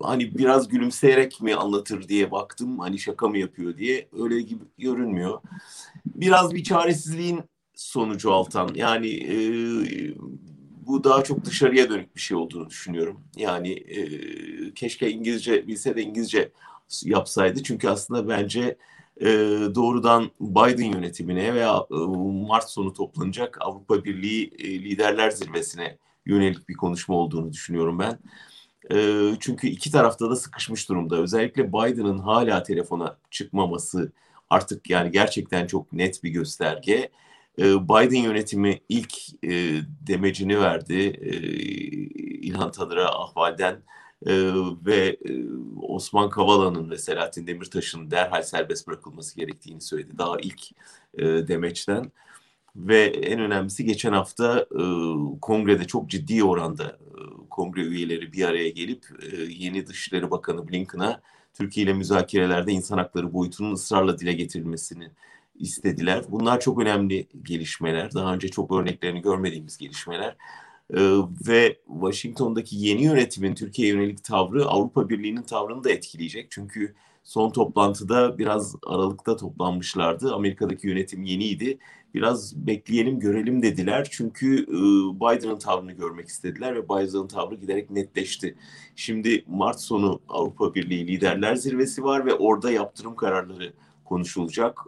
hani 0.00 0.38
biraz 0.38 0.68
gülümseyerek 0.68 1.42
mi 1.42 1.54
anlatır 1.54 2.08
diye 2.08 2.30
baktım. 2.30 2.78
Hani 2.78 2.98
şaka 2.98 3.28
mı 3.28 3.38
yapıyor 3.38 3.76
diye. 3.76 4.08
Öyle 4.18 4.42
gibi 4.42 4.64
görünmüyor. 4.78 5.40
Biraz 6.06 6.54
bir 6.54 6.64
çaresizliğin 6.64 7.40
sonucu 7.74 8.32
Altan. 8.32 8.70
Yani 8.74 9.08
e, 9.08 9.36
bu 10.86 11.04
daha 11.04 11.24
çok 11.24 11.44
dışarıya 11.44 11.90
dönük 11.90 12.16
bir 12.16 12.20
şey 12.20 12.36
olduğunu 12.36 12.70
düşünüyorum. 12.70 13.20
Yani 13.36 13.72
e, 13.72 14.04
keşke 14.74 15.10
İngilizce 15.10 15.66
bilse 15.66 15.96
de 15.96 16.02
İngilizce 16.02 16.52
yapsaydı. 17.04 17.62
Çünkü 17.62 17.88
aslında 17.88 18.28
bence 18.28 18.76
e, 19.20 19.26
doğrudan 19.74 20.30
Biden 20.40 20.92
yönetimine 20.92 21.54
veya 21.54 21.86
e, 21.90 21.94
Mart 22.48 22.70
sonu 22.70 22.92
toplanacak 22.92 23.58
Avrupa 23.60 24.04
Birliği 24.04 24.52
e, 24.58 24.68
Liderler 24.68 25.30
Zirvesi'ne 25.30 25.98
yönelik 26.26 26.68
bir 26.68 26.74
konuşma 26.74 27.14
olduğunu 27.14 27.52
düşünüyorum 27.52 27.98
ben. 27.98 28.18
Çünkü 29.40 29.68
iki 29.68 29.92
tarafta 29.92 30.30
da 30.30 30.36
sıkışmış 30.36 30.88
durumda. 30.88 31.16
Özellikle 31.16 31.68
Biden'ın 31.68 32.18
hala 32.18 32.62
telefona 32.62 33.16
çıkmaması 33.30 34.12
artık 34.50 34.90
yani 34.90 35.10
gerçekten 35.10 35.66
çok 35.66 35.92
net 35.92 36.24
bir 36.24 36.30
gösterge. 36.30 37.10
Biden 37.58 38.22
yönetimi 38.22 38.80
ilk 38.88 39.42
demecini 40.06 40.60
verdi 40.60 41.02
e, 41.20 41.30
İlhan 42.42 42.70
Tanır'a 42.70 43.08
ahvalden 43.08 43.76
e, 44.26 44.34
ve 44.86 45.16
e, 45.28 45.32
Osman 45.82 46.30
Kavala'nın 46.30 46.90
ve 46.90 46.98
Selahattin 46.98 47.46
Demirtaş'ın 47.46 48.10
derhal 48.10 48.42
serbest 48.42 48.86
bırakılması 48.86 49.36
gerektiğini 49.36 49.80
söyledi 49.80 50.18
daha 50.18 50.36
ilk 50.40 50.62
e, 51.14 51.24
demeçten. 51.24 52.12
Ve 52.76 53.04
en 53.04 53.40
önemlisi 53.40 53.84
geçen 53.84 54.12
hafta 54.12 54.66
e, 54.70 54.82
kongrede 55.40 55.84
çok 55.84 56.10
ciddi 56.10 56.44
oranda 56.44 56.84
e, 56.84 57.20
kongre 57.50 57.80
üyeleri 57.80 58.32
bir 58.32 58.44
araya 58.44 58.68
gelip 58.68 59.04
e, 59.32 59.36
yeni 59.36 59.86
Dışişleri 59.86 60.30
Bakanı 60.30 60.68
Blinken'a 60.68 61.20
Türkiye 61.54 61.84
ile 61.84 61.92
müzakerelerde 61.92 62.72
insan 62.72 62.98
hakları 62.98 63.32
boyutunun 63.32 63.72
ısrarla 63.72 64.18
dile 64.18 64.32
getirilmesini 64.32 65.10
istediler. 65.54 66.24
Bunlar 66.28 66.60
çok 66.60 66.80
önemli 66.80 67.26
gelişmeler. 67.42 68.14
Daha 68.14 68.34
önce 68.34 68.48
çok 68.48 68.72
örneklerini 68.72 69.22
görmediğimiz 69.22 69.78
gelişmeler. 69.78 70.36
Ee, 70.90 71.18
ve 71.48 71.78
Washington'daki 71.86 72.76
yeni 72.76 73.02
yönetimin 73.02 73.54
Türkiye 73.54 73.88
yönelik 73.88 74.24
tavrı 74.24 74.64
Avrupa 74.64 75.08
Birliği'nin 75.08 75.42
tavrını 75.42 75.84
da 75.84 75.90
etkileyecek. 75.90 76.50
Çünkü 76.50 76.94
son 77.22 77.50
toplantıda 77.50 78.38
biraz 78.38 78.76
Aralık'ta 78.86 79.36
toplanmışlardı. 79.36 80.34
Amerika'daki 80.34 80.88
yönetim 80.88 81.22
yeniydi. 81.22 81.78
Biraz 82.14 82.66
bekleyelim 82.66 83.20
görelim 83.20 83.62
dediler. 83.62 84.08
Çünkü 84.10 84.66
Biden'ın 85.14 85.58
tavrını 85.58 85.92
görmek 85.92 86.28
istediler 86.28 86.74
ve 86.74 86.84
Biden'ın 86.84 87.28
tavrı 87.28 87.54
giderek 87.54 87.90
netleşti. 87.90 88.56
Şimdi 88.96 89.44
Mart 89.48 89.80
sonu 89.80 90.20
Avrupa 90.28 90.74
Birliği 90.74 91.06
Liderler 91.06 91.56
Zirvesi 91.56 92.04
var 92.04 92.26
ve 92.26 92.34
orada 92.34 92.70
yaptırım 92.70 93.16
kararları 93.16 93.72
konuşulacak. 94.04 94.78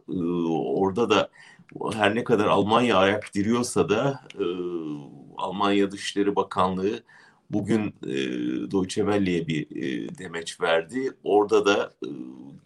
Orada 0.48 1.10
da 1.10 1.30
her 1.92 2.14
ne 2.14 2.24
kadar 2.24 2.46
Almanya 2.46 2.96
ayak 2.96 3.34
diriyorsa 3.34 3.88
da 3.88 4.20
Almanya 5.36 5.90
Dışişleri 5.90 6.36
Bakanlığı 6.36 7.02
bugün 7.50 7.94
e, 8.06 8.14
Deutsche 8.70 9.02
Welle'ye 9.02 9.46
bir 9.46 9.76
e, 9.76 10.18
demeç 10.18 10.60
verdi. 10.60 11.12
Orada 11.24 11.66
da 11.66 11.92
e, 12.02 12.08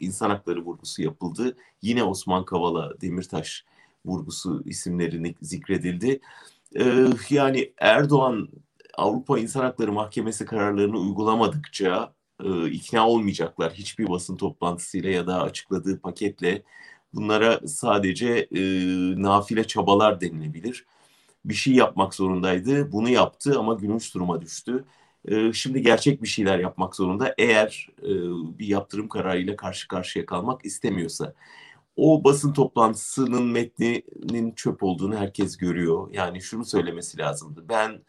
insan 0.01 0.31
hakları 0.31 0.61
vurgusu 0.61 1.03
yapıldı. 1.03 1.57
Yine 1.83 2.05
Osman 2.05 2.45
Kavala, 2.45 3.01
Demirtaş 3.01 3.65
vurgusu 4.05 4.63
isimlerini 4.67 5.35
zikredildi. 5.43 6.21
E, 6.77 7.07
yani 7.31 7.73
Erdoğan 7.79 8.49
Avrupa 8.99 9.39
İnsan 9.39 9.61
Hakları 9.63 9.93
Mahkemesi 9.93 10.45
kararlarını 10.45 10.99
uygulamadıkça 10.99 12.13
e, 12.45 12.71
ikna 12.71 13.09
olmayacaklar. 13.09 13.73
Hiçbir 13.73 14.09
basın 14.09 14.37
toplantısıyla 14.37 15.11
ya 15.11 15.27
da 15.27 15.43
açıkladığı 15.43 16.01
paketle 16.01 16.63
bunlara 17.15 17.61
sadece 17.67 18.29
e, 18.29 18.61
nafile 19.23 19.65
çabalar 19.65 20.21
denilebilir 20.21 20.87
bir 21.49 21.55
şey 21.55 21.75
yapmak 21.75 22.15
zorundaydı. 22.15 22.93
Bunu 22.93 23.09
yaptı 23.09 23.59
ama 23.59 23.75
gülünç 23.75 24.15
duruma 24.15 24.41
düştü. 24.43 24.85
Ee, 25.29 25.53
şimdi 25.53 25.83
gerçek 25.83 26.23
bir 26.23 26.29
şeyler 26.29 26.59
yapmak 26.59 26.97
zorunda 26.97 27.35
eğer 27.39 27.89
e, 28.03 28.11
bir 28.59 28.67
yaptırım 28.67 29.09
kararıyla 29.09 29.57
karşı 29.57 29.89
karşıya 29.89 30.27
kalmak 30.27 30.65
istemiyorsa. 30.65 31.35
O 31.97 32.25
basın 32.25 32.53
toplantısının 32.53 33.45
metninin 33.45 34.53
çöp 34.53 34.83
olduğunu 34.83 35.17
herkes 35.17 35.57
görüyor. 35.57 36.09
Yani 36.13 36.43
şunu 36.43 36.65
söylemesi 36.65 37.19
lazımdı. 37.19 37.65
Ben 37.69 38.03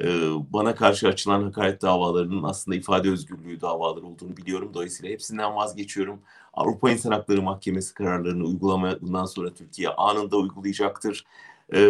e, 0.00 0.06
bana 0.52 0.74
karşı 0.74 1.08
açılan 1.08 1.42
hakaret 1.42 1.82
davalarının 1.82 2.42
aslında 2.42 2.76
ifade 2.76 3.10
özgürlüğü 3.10 3.60
davaları 3.60 4.06
olduğunu 4.06 4.36
biliyorum. 4.36 4.70
Dolayısıyla 4.74 5.12
hepsinden 5.12 5.56
vazgeçiyorum. 5.56 6.20
Avrupa 6.54 6.90
İnsan 6.90 7.12
Hakları 7.12 7.42
Mahkemesi 7.42 7.94
kararlarını 7.94 8.44
uygulamaya 8.44 9.00
bundan 9.00 9.24
sonra 9.24 9.54
Türkiye 9.54 9.88
anında 9.88 10.36
uygulayacaktır 10.36 11.24
e, 11.72 11.80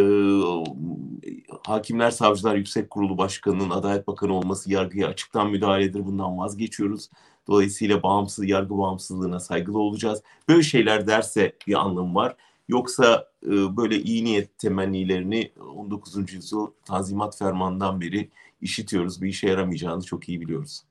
Hakimler 1.66 2.10
Savcılar 2.10 2.56
Yüksek 2.56 2.90
Kurulu 2.90 3.18
Başkanı'nın 3.18 3.70
Adalet 3.70 4.06
Bakanı 4.06 4.32
olması 4.32 4.72
yargıya 4.72 5.08
açıktan 5.08 5.50
müdahaledir. 5.50 6.06
Bundan 6.06 6.38
vazgeçiyoruz. 6.38 7.08
Dolayısıyla 7.48 8.02
bağımsız 8.02 8.48
yargı 8.48 8.78
bağımsızlığına 8.78 9.40
saygılı 9.40 9.78
olacağız. 9.78 10.22
Böyle 10.48 10.62
şeyler 10.62 11.06
derse 11.06 11.52
bir 11.66 11.74
anlamı 11.74 12.14
var. 12.14 12.37
Yoksa 12.68 13.28
e, 13.46 13.76
böyle 13.76 13.98
iyi 14.02 14.24
niyet 14.24 14.58
temennilerini 14.58 15.52
19. 15.76 16.32
yüzyıl 16.32 16.66
Tanzimat 16.84 17.38
Fermanı'ndan 17.38 18.00
beri 18.00 18.30
işitiyoruz. 18.60 19.22
Bir 19.22 19.28
işe 19.28 19.48
yaramayacağını 19.48 20.02
çok 20.02 20.28
iyi 20.28 20.40
biliyoruz. 20.40 20.82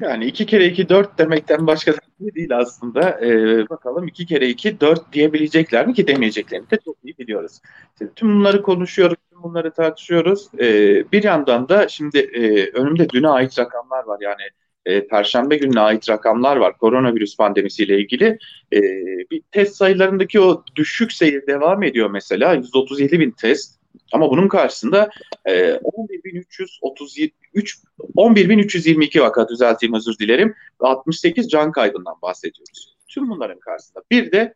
Yani 0.00 0.24
iki 0.26 0.46
kere 0.46 0.66
iki 0.66 0.88
dört 0.88 1.18
demekten 1.18 1.66
başka 1.66 1.92
şey 1.92 2.34
değil 2.34 2.58
aslında. 2.58 3.20
Ee, 3.20 3.68
bakalım 3.68 4.08
iki 4.08 4.26
kere 4.26 4.48
iki 4.48 4.80
dört 4.80 5.12
diyebilecekler 5.12 5.86
mi 5.86 5.94
ki 5.94 6.06
demeyeceklerini 6.06 6.70
de 6.70 6.78
çok 6.84 6.96
iyi 7.04 7.18
biliyoruz. 7.30 7.60
Şimdi 7.98 8.14
tüm 8.14 8.34
bunları 8.34 8.62
konuşuyoruz, 8.62 9.16
tüm 9.30 9.42
bunları 9.42 9.70
tartışıyoruz. 9.70 10.48
Ee, 10.58 11.12
bir 11.12 11.22
yandan 11.22 11.68
da 11.68 11.88
şimdi 11.88 12.18
e, 12.18 12.70
önümde 12.70 13.08
düne 13.08 13.28
ait 13.28 13.58
rakamlar 13.58 14.04
var. 14.04 14.18
Yani 14.20 14.42
e, 14.86 15.06
Perşembe 15.06 15.56
gününe 15.56 15.80
ait 15.80 16.08
rakamlar 16.08 16.56
var 16.56 16.78
koronavirüs 16.78 17.36
pandemisiyle 17.36 17.98
ilgili. 17.98 18.38
E, 18.72 18.80
bir 19.30 19.42
test 19.52 19.76
sayılarındaki 19.76 20.40
o 20.40 20.64
düşük 20.76 21.12
seyir 21.12 21.46
devam 21.46 21.82
ediyor 21.82 22.10
mesela. 22.10 22.54
137 22.54 23.20
bin 23.20 23.30
test 23.30 23.80
ama 24.12 24.30
bunun 24.30 24.48
karşısında 24.48 25.10
e, 25.44 25.70
11.333 25.70 27.30
11.322 28.16 29.20
vaka 29.20 29.48
düzelteyim 29.48 29.94
özür 29.94 30.18
dilerim 30.18 30.54
ve 30.82 30.86
68 30.86 31.50
can 31.50 31.72
kaybından 31.72 32.14
bahsediyoruz. 32.22 32.96
Tüm 33.08 33.30
bunların 33.30 33.58
karşısında 33.58 34.02
bir 34.10 34.32
de 34.32 34.54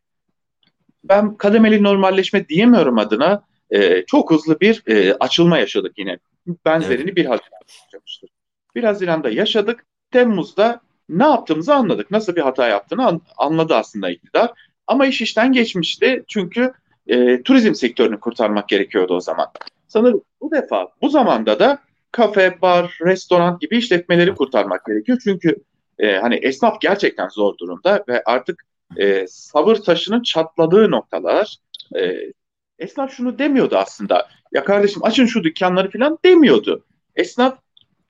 ben 1.05 1.35
kademeli 1.37 1.83
normalleşme 1.83 2.49
diyemiyorum 2.49 2.99
adına 2.99 3.43
e, 3.71 4.05
çok 4.07 4.31
hızlı 4.31 4.61
bir 4.61 4.83
e, 4.87 5.15
açılma 5.15 5.59
yaşadık 5.59 5.99
yine. 5.99 6.19
Benzerini 6.65 7.05
evet. 7.05 7.17
bir 7.17 7.25
Haziran'da 7.25 7.73
yaşamıştık. 7.85 8.31
Bir 8.75 8.85
Haziran'da 8.85 9.31
yaşadık. 9.31 9.85
Temmuz'da 10.11 10.81
ne 11.09 11.25
yaptığımızı 11.25 11.75
anladık. 11.75 12.11
Nasıl 12.11 12.37
bir 12.37 12.41
hata 12.41 12.69
yaptığını 12.69 13.07
an, 13.07 13.21
anladı 13.37 13.75
aslında 13.75 14.11
iktidar. 14.11 14.53
Ama 14.87 15.07
iş 15.07 15.23
işten 15.23 15.53
geçmişti. 15.53 16.25
Çünkü 16.29 16.73
e, 17.07 17.43
turizm 17.43 17.75
sektörünü 17.75 18.21
kurtarmak 18.21 18.69
gerekiyordu 18.69 19.15
o 19.15 19.21
zaman. 19.21 19.47
Sanırım 19.87 20.23
bu 20.41 20.51
defa 20.51 20.89
bu 21.03 21.09
zamanda 21.09 21.59
da 21.59 21.79
kafe, 22.13 22.63
bar, 22.63 22.99
restoran 23.05 23.59
gibi 23.61 23.79
işletmeleri 23.79 24.35
kurtarmak 24.35 24.87
gerekiyor. 24.87 25.19
Çünkü 25.25 25.57
e, 25.99 26.17
hani 26.17 26.35
esnaf 26.35 26.81
gerçekten 26.81 27.29
zor 27.29 27.59
durumda 27.59 28.05
ve 28.09 28.23
artık 28.25 28.65
e, 28.97 29.27
sabır 29.29 29.77
taşının 29.77 30.23
çatladığı 30.23 30.91
noktalar. 30.91 31.57
E, 31.97 32.33
esnaf 32.79 33.13
şunu 33.13 33.39
demiyordu 33.39 33.77
aslında. 33.77 34.29
Ya 34.53 34.65
kardeşim 34.65 35.05
açın 35.05 35.27
şu 35.27 35.45
dükkanları 35.45 35.91
falan 35.91 36.19
demiyordu. 36.25 36.85
Esnaf 37.17 37.59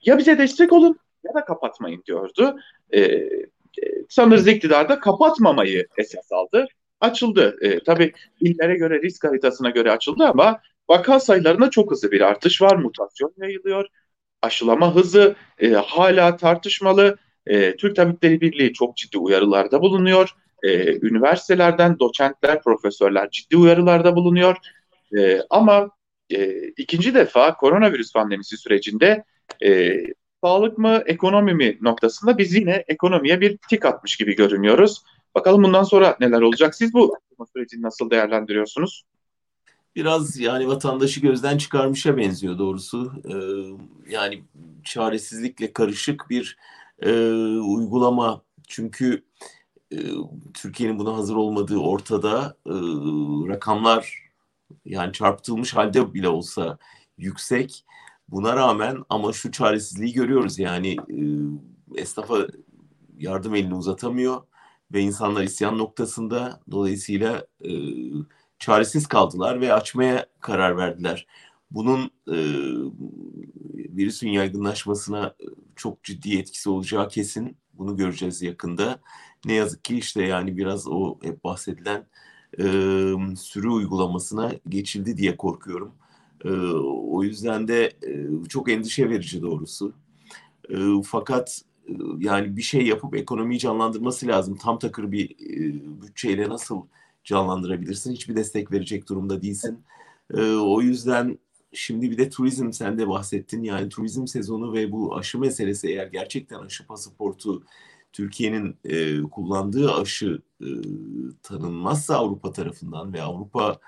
ya 0.04 0.18
bize 0.18 0.38
destek 0.38 0.72
olun 0.72 0.98
ya 1.24 1.34
da 1.34 1.44
kapatmayın 1.44 2.02
diyordu. 2.06 2.56
E, 2.90 3.00
e, 3.00 3.28
sanırız 4.08 4.48
iktidarda 4.48 5.00
kapatmamayı 5.00 5.87
esas 5.98 6.32
aldı 6.32 6.66
açıldı. 7.00 7.56
E, 7.60 7.80
tabii 7.80 8.12
illere 8.40 8.76
göre 8.76 9.02
risk 9.02 9.24
haritasına 9.24 9.70
göre 9.70 9.90
açıldı 9.90 10.24
ama 10.24 10.60
vaka 10.88 11.20
sayılarında 11.20 11.70
çok 11.70 11.90
hızlı 11.90 12.10
bir 12.10 12.20
artış 12.20 12.62
var. 12.62 12.76
Mutasyon 12.76 13.34
yayılıyor. 13.37 13.87
Aşılama 14.42 14.94
hızı 14.94 15.34
e, 15.58 15.68
hala 15.68 16.37
tartışmalı. 16.37 17.16
E, 17.46 17.76
Türk 17.76 17.96
Tabipleri 17.96 18.40
Birliği 18.40 18.72
çok 18.72 18.96
ciddi 18.96 19.18
uyarılarda 19.18 19.80
bulunuyor. 19.82 20.34
E, 20.64 20.98
üniversitelerden 21.07 21.98
doçentler, 21.98 22.62
profesörler 22.62 23.31
ciddi 23.31 23.57
uyarılarda 23.57 24.16
bulunuyor. 24.16 24.57
E, 25.18 25.40
ama 25.50 25.90
e, 26.31 26.68
ikinci 26.68 27.14
defa 27.14 27.57
koronavirüs 27.57 28.12
pandemisi 28.12 28.57
sürecinde 28.57 29.24
e, 29.64 29.96
sağlık 30.44 30.79
mı, 30.79 31.03
ekonomi 31.07 31.55
mi 31.55 31.79
noktasında 31.81 32.38
biz 32.38 32.55
yine 32.55 32.85
ekonomiye 32.88 33.40
bir 33.40 33.57
tik 33.57 33.85
atmış 33.85 34.16
gibi 34.16 34.37
görünüyoruz. 34.37 35.03
Bakalım 35.35 35.62
bundan 35.62 35.83
sonra 35.83 36.16
neler 36.20 36.40
olacak? 36.40 36.74
Siz 36.74 36.94
bu 36.94 37.16
sürecini 37.55 37.83
nasıl 37.83 38.11
değerlendiriyorsunuz? 38.11 39.05
Biraz 39.96 40.40
yani 40.40 40.68
vatandaşı 40.68 41.20
gözden 41.20 41.59
çıkarmışa 41.59 42.16
benziyor 42.16 42.59
doğrusu. 42.59 43.12
Ee, 43.24 43.35
yani 44.12 44.42
çaresizlikle 44.85 45.72
karışık 45.72 46.31
bir 46.31 46.57
e, 47.03 47.12
uygulama. 47.61 48.42
Çünkü 48.68 49.22
e, 49.92 49.99
Türkiye'nin 50.55 50.99
buna 50.99 51.16
hazır 51.16 51.37
olmadığı 51.37 51.79
ortada 51.79 52.57
e, 52.66 52.73
rakamlar 53.49 54.31
yani 54.85 55.12
çarpıtılmış 55.12 55.75
halde 55.75 56.14
bile 56.14 56.29
olsa 56.29 56.79
yüksek. 57.18 57.85
Buna 58.29 58.57
rağmen 58.57 59.05
ama 59.11 59.33
şu 59.33 59.53
çaresizliği 59.53 60.12
görüyoruz 60.12 60.59
yani 60.59 60.97
e, 61.11 61.18
esnafa 62.01 62.47
yardım 63.18 63.55
elini 63.55 63.75
uzatamıyor 63.75 64.42
ve 64.92 65.01
insanlar 65.01 65.42
isyan 65.42 65.79
noktasında 65.79 66.61
dolayısıyla 66.70 67.47
e, 67.64 67.70
çaresiz 68.59 69.07
kaldılar 69.07 69.61
ve 69.61 69.73
açmaya 69.73 70.27
karar 70.40 70.77
verdiler. 70.77 71.27
Bunun 71.70 72.11
e, 72.29 72.37
virüsün 73.97 74.29
yaygınlaşmasına 74.29 75.35
çok 75.77 76.05
ciddi 76.05 76.38
etkisi 76.38 76.70
olacağı 76.70 77.09
kesin. 77.09 77.57
Bunu 77.73 77.97
göreceğiz 77.97 78.42
yakında. 78.42 79.01
Ne 79.46 79.52
yazık 79.52 79.85
ki 79.85 79.98
işte 79.98 80.22
yani 80.22 80.57
biraz 80.57 80.88
o 80.88 81.18
hep 81.22 81.44
bahsedilen 81.44 82.07
e, 82.59 82.64
sürü 83.37 83.68
uygulamasına 83.68 84.52
geçildi 84.68 85.16
diye 85.16 85.37
korkuyorum. 85.37 85.92
E, 86.44 86.50
o 86.80 87.22
yüzden 87.22 87.68
de 87.68 87.85
e, 87.85 88.48
çok 88.48 88.70
endişe 88.70 89.11
verici 89.11 89.42
doğrusu. 89.42 89.92
E, 90.70 90.76
fakat 91.07 91.62
yani 92.18 92.57
bir 92.57 92.62
şey 92.62 92.87
yapıp 92.87 93.16
ekonomiyi 93.16 93.59
canlandırması 93.61 94.26
lazım. 94.26 94.57
Tam 94.57 94.78
takır 94.78 95.12
bir 95.12 95.30
e, 95.30 96.02
bütçeyle 96.02 96.48
nasıl 96.48 96.83
canlandırabilirsin? 97.24 98.12
Hiçbir 98.12 98.37
destek 98.37 98.72
verecek 98.72 99.09
durumda 99.09 99.42
değilsin. 99.42 99.78
E, 100.35 100.42
o 100.50 100.80
yüzden 100.83 101.38
şimdi 101.72 102.11
bir 102.11 102.18
de 102.18 102.28
turizm 102.30 102.72
sen 102.72 102.98
de 102.98 103.09
bahsettin. 103.09 103.62
Yani 103.62 103.88
turizm 103.88 104.26
sezonu 104.26 104.72
ve 104.72 104.92
bu 104.92 105.16
aşı 105.16 105.38
meselesi 105.38 105.88
eğer 105.88 106.07
gerçekten 106.07 106.59
aşı 106.59 106.87
pasaportu 106.87 107.62
Türkiye'nin 108.14 108.77
e, 108.85 109.22
kullandığı 109.22 109.94
aşı 109.94 110.42
e, 110.61 110.68
tanınmazsa 111.42 112.16
Avrupa 112.16 112.53
tarafından 112.53 113.12
ve 113.12 113.22
Avrupa 113.22 113.79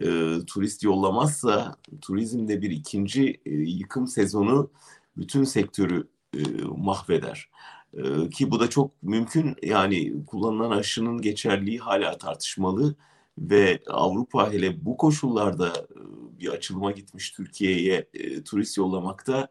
e, 0.00 0.06
turist 0.46 0.82
yollamazsa 0.82 1.76
turizmde 2.00 2.62
bir 2.62 2.70
ikinci 2.70 3.40
e, 3.46 3.50
yıkım 3.50 4.06
sezonu 4.06 4.70
bütün 5.16 5.44
sektörü 5.44 6.08
e, 6.34 6.40
mahveder. 6.76 7.50
E, 7.92 8.30
ki 8.30 8.50
bu 8.50 8.60
da 8.60 8.70
çok 8.70 9.02
mümkün. 9.02 9.56
Yani 9.62 10.24
kullanılan 10.26 10.70
aşının 10.70 11.20
geçerliği 11.20 11.78
hala 11.78 12.18
tartışmalı 12.18 12.94
ve 13.38 13.82
Avrupa 13.90 14.52
hele 14.52 14.84
bu 14.84 14.96
koşullarda 14.96 15.68
e, 15.68 16.00
bir 16.40 16.48
açılıma 16.48 16.90
gitmiş 16.92 17.30
Türkiye'ye 17.30 18.08
e, 18.14 18.42
turist 18.42 18.78
yollamakta 18.78 19.48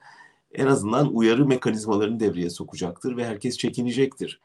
en 0.53 0.67
azından 0.67 1.15
uyarı 1.15 1.45
mekanizmalarını 1.45 2.19
devreye 2.19 2.49
sokacaktır 2.49 3.17
ve 3.17 3.25
herkes 3.25 3.57
çekinecektir. 3.57 4.41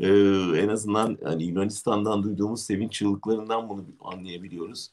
Ee, 0.00 0.08
en 0.56 0.68
azından 0.68 1.18
hani 1.24 1.44
Yunanistan'dan 1.44 2.22
duyduğumuz 2.22 2.62
sevinç 2.62 2.92
çığlıklarından 2.92 3.68
bunu 3.68 3.84
anlayabiliyoruz. 4.00 4.90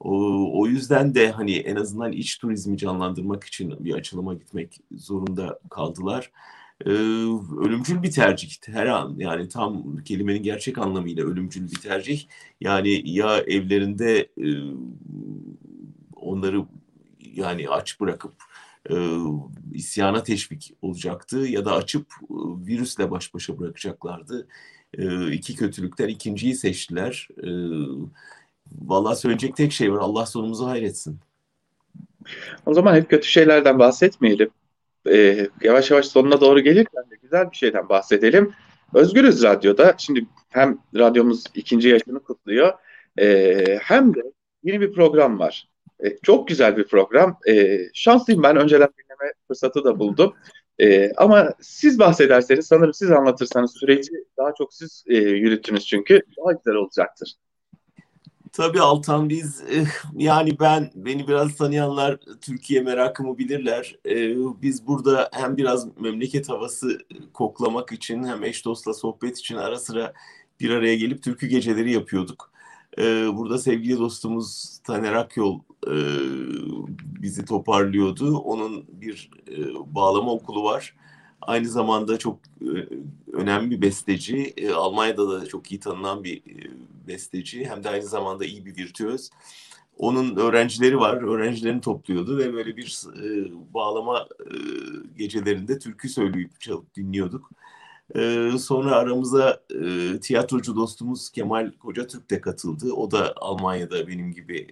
O, 0.00 0.60
o 0.60 0.66
yüzden 0.66 1.14
de 1.14 1.30
hani 1.30 1.56
en 1.56 1.76
azından 1.76 2.12
iç 2.12 2.38
turizmi 2.38 2.78
canlandırmak 2.78 3.44
için 3.44 3.84
bir 3.84 3.94
açılıma 3.94 4.34
gitmek 4.34 4.80
zorunda 4.96 5.58
kaldılar. 5.70 6.30
Ee, 6.86 6.90
ölümcül 7.60 8.02
bir 8.02 8.10
tercih 8.10 8.48
her 8.66 8.86
an 8.86 9.14
yani 9.18 9.48
tam 9.48 9.96
kelimenin 10.04 10.42
gerçek 10.42 10.78
anlamıyla 10.78 11.24
ölümcül 11.24 11.70
bir 11.70 11.80
tercih. 11.80 12.24
Yani 12.60 13.02
ya 13.04 13.38
evlerinde 13.38 14.28
e, 14.38 14.48
onları 16.16 16.64
yani 17.34 17.68
aç 17.68 18.00
bırakıp 18.00 18.34
e, 18.90 18.94
isyana 19.72 20.22
teşvik 20.22 20.74
olacaktı 20.82 21.38
ya 21.38 21.64
da 21.64 21.74
açıp 21.74 22.06
e, 22.22 22.34
virüsle 22.66 23.10
baş 23.10 23.34
başa 23.34 23.58
bırakacaklardı. 23.58 24.48
E, 24.98 25.32
iki 25.32 25.56
kötülükten 25.56 26.08
ikinciyi 26.08 26.54
seçtiler. 26.54 27.28
E, 27.42 27.48
Vallahi 28.72 29.16
söyleyecek 29.16 29.56
tek 29.56 29.72
şey 29.72 29.92
var. 29.92 29.98
Allah 29.98 30.26
sonumuzu 30.26 30.66
hayretsin. 30.66 31.18
O 32.66 32.74
zaman 32.74 32.94
hep 32.94 33.10
kötü 33.10 33.28
şeylerden 33.28 33.78
bahsetmeyelim. 33.78 34.50
Ee, 35.10 35.48
yavaş 35.62 35.90
yavaş 35.90 36.06
sonuna 36.06 36.40
doğru 36.40 36.60
gelirken 36.60 37.10
de 37.10 37.16
güzel 37.22 37.50
bir 37.50 37.56
şeyden 37.56 37.88
bahsedelim. 37.88 38.52
Özgürüz 38.94 39.42
Radyo'da. 39.42 39.94
Şimdi 39.98 40.26
hem 40.48 40.78
radyomuz 40.94 41.44
ikinci 41.54 41.88
yaşını 41.88 42.20
kutluyor 42.20 42.72
e, 43.18 43.78
hem 43.82 44.14
de 44.14 44.22
yeni 44.62 44.80
bir 44.80 44.92
program 44.92 45.38
var. 45.38 45.68
E, 46.04 46.16
çok 46.22 46.48
güzel 46.48 46.76
bir 46.76 46.86
program. 46.86 47.38
E, 47.48 47.78
şanslıyım 47.94 48.42
ben 48.42 48.56
önceden 48.56 48.88
dinleme 48.88 49.32
fırsatı 49.48 49.84
da 49.84 49.98
buldum. 49.98 50.34
E, 50.78 51.12
ama 51.12 51.54
siz 51.60 51.98
bahsederseniz 51.98 52.66
sanırım 52.66 52.94
siz 52.94 53.10
anlatırsanız 53.10 53.74
süreci 53.80 54.12
daha 54.36 54.54
çok 54.58 54.74
siz 54.74 55.04
e, 55.08 55.14
yürüttünüz 55.16 55.86
çünkü 55.86 56.22
daha 56.38 56.52
güzel 56.52 56.74
olacaktır. 56.74 57.36
Tabii 58.56 58.80
Altan 58.80 59.28
biz 59.28 59.62
eh, 59.70 59.86
yani 60.16 60.60
ben 60.60 60.90
beni 60.94 61.28
biraz 61.28 61.56
tanıyanlar 61.56 62.18
Türkiye 62.40 62.80
merakımı 62.80 63.38
bilirler. 63.38 63.96
Eh, 64.04 64.36
biz 64.62 64.86
burada 64.86 65.30
hem 65.32 65.56
biraz 65.56 66.00
memleket 66.00 66.48
havası 66.48 66.98
koklamak 67.32 67.92
için 67.92 68.24
hem 68.24 68.44
eş 68.44 68.64
dostla 68.64 68.94
sohbet 68.94 69.38
için 69.38 69.56
ara 69.56 69.78
sıra 69.78 70.12
bir 70.60 70.70
araya 70.70 70.96
gelip 70.96 71.22
türkü 71.22 71.46
geceleri 71.46 71.92
yapıyorduk. 71.92 72.52
Eh, 72.98 73.28
burada 73.32 73.58
sevgili 73.58 73.98
dostumuz 73.98 74.78
Taner 74.84 75.12
Akyol 75.12 75.60
bizi 77.22 77.44
toparlıyordu. 77.44 78.38
Onun 78.38 78.84
bir 78.88 79.30
bağlama 79.86 80.32
okulu 80.32 80.64
var. 80.64 80.94
Aynı 81.40 81.68
zamanda 81.68 82.18
çok 82.18 82.38
önemli 83.32 83.70
bir 83.70 83.82
besteci. 83.82 84.54
Almanya'da 84.74 85.28
da 85.28 85.46
çok 85.46 85.72
iyi 85.72 85.80
tanınan 85.80 86.24
bir 86.24 86.42
besteci. 87.08 87.64
Hem 87.64 87.84
de 87.84 87.88
aynı 87.88 88.06
zamanda 88.06 88.44
iyi 88.44 88.66
bir 88.66 88.76
virtüöz. 88.76 89.30
Onun 89.98 90.36
öğrencileri 90.36 90.98
var. 90.98 91.22
Öğrencilerini 91.22 91.80
topluyordu 91.80 92.38
ve 92.38 92.52
böyle 92.52 92.76
bir 92.76 93.02
bağlama 93.74 94.28
gecelerinde 95.16 95.78
türkü 95.78 96.08
söyleyip 96.08 96.60
çalıp 96.60 96.94
dinliyorduk. 96.94 97.50
Sonra 98.58 98.96
aramıza 98.96 99.62
tiyatrocu 100.22 100.76
dostumuz 100.76 101.30
Kemal 101.30 101.72
Kocatürk 101.78 102.30
de 102.30 102.40
katıldı. 102.40 102.92
O 102.92 103.10
da 103.10 103.34
Almanya'da 103.36 104.08
benim 104.08 104.32
gibi 104.32 104.66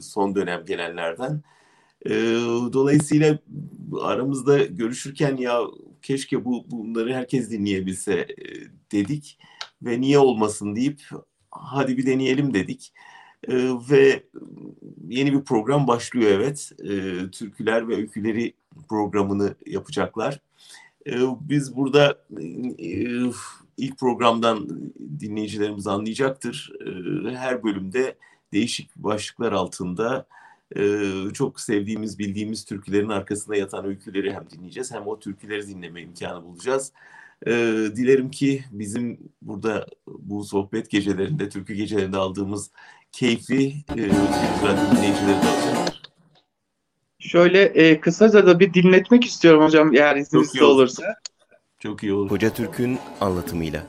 son 0.00 0.34
dönem 0.34 0.64
gelenlerden. 0.64 1.42
dolayısıyla 2.72 3.38
aramızda 4.02 4.64
görüşürken 4.64 5.36
ya 5.36 5.60
keşke 6.02 6.44
bu 6.44 6.70
bunları 6.70 7.14
herkes 7.14 7.50
dinleyebilse 7.50 8.14
e, 8.14 8.26
dedik 8.92 9.38
ve 9.82 10.00
niye 10.00 10.18
olmasın 10.18 10.76
deyip 10.76 11.00
hadi 11.50 11.96
bir 11.96 12.06
deneyelim 12.06 12.54
dedik. 12.54 12.92
E, 13.48 13.54
ve 13.90 14.22
yeni 15.08 15.32
bir 15.32 15.44
program 15.44 15.86
başlıyor 15.86 16.30
evet. 16.30 16.72
E, 16.78 16.90
Türküler 17.30 17.88
ve 17.88 17.96
Öyküleri 17.96 18.54
programını 18.88 19.54
yapacaklar. 19.66 20.40
E, 21.06 21.14
biz 21.40 21.76
burada 21.76 22.18
e, 22.78 22.96
ilk 23.76 23.98
programdan 23.98 24.68
dinleyicilerimiz 25.20 25.86
anlayacaktır. 25.86 26.72
E, 27.26 27.30
her 27.36 27.62
bölümde 27.64 28.16
değişik 28.52 28.96
başlıklar 28.96 29.52
altında 29.52 30.26
çok 31.34 31.60
sevdiğimiz, 31.60 32.18
bildiğimiz 32.18 32.64
türkülerin 32.64 33.08
arkasında 33.08 33.56
yatan 33.56 33.84
öyküleri 33.84 34.34
hem 34.34 34.50
dinleyeceğiz 34.50 34.92
hem 34.92 35.06
o 35.06 35.18
türküleri 35.18 35.68
dinleme 35.68 36.02
imkanı 36.02 36.44
bulacağız. 36.44 36.92
Dilerim 37.96 38.30
ki 38.30 38.64
bizim 38.70 39.18
burada 39.42 39.86
bu 40.06 40.44
sohbet 40.44 40.90
gecelerinde, 40.90 41.48
türkü 41.48 41.74
gecelerinde 41.74 42.16
aldığımız 42.16 42.70
keyfi 43.12 43.74
dinleyicileri 43.88 45.42
de 45.42 45.48
alacaklar. 45.48 45.71
Şöyle 47.22 47.62
e, 47.62 48.00
kısaca 48.00 48.46
da 48.46 48.60
bir 48.60 48.74
dinletmek 48.74 49.24
istiyorum 49.24 49.64
hocam 49.64 49.94
eğer 49.94 50.16
izniniz 50.16 50.62
olursa. 50.62 51.14
Çok 51.78 52.02
iyi 52.02 52.12
olur. 52.12 52.30
Hoca 52.30 52.54
Türk'ün 52.54 52.98
anlatımıyla. 53.20 53.86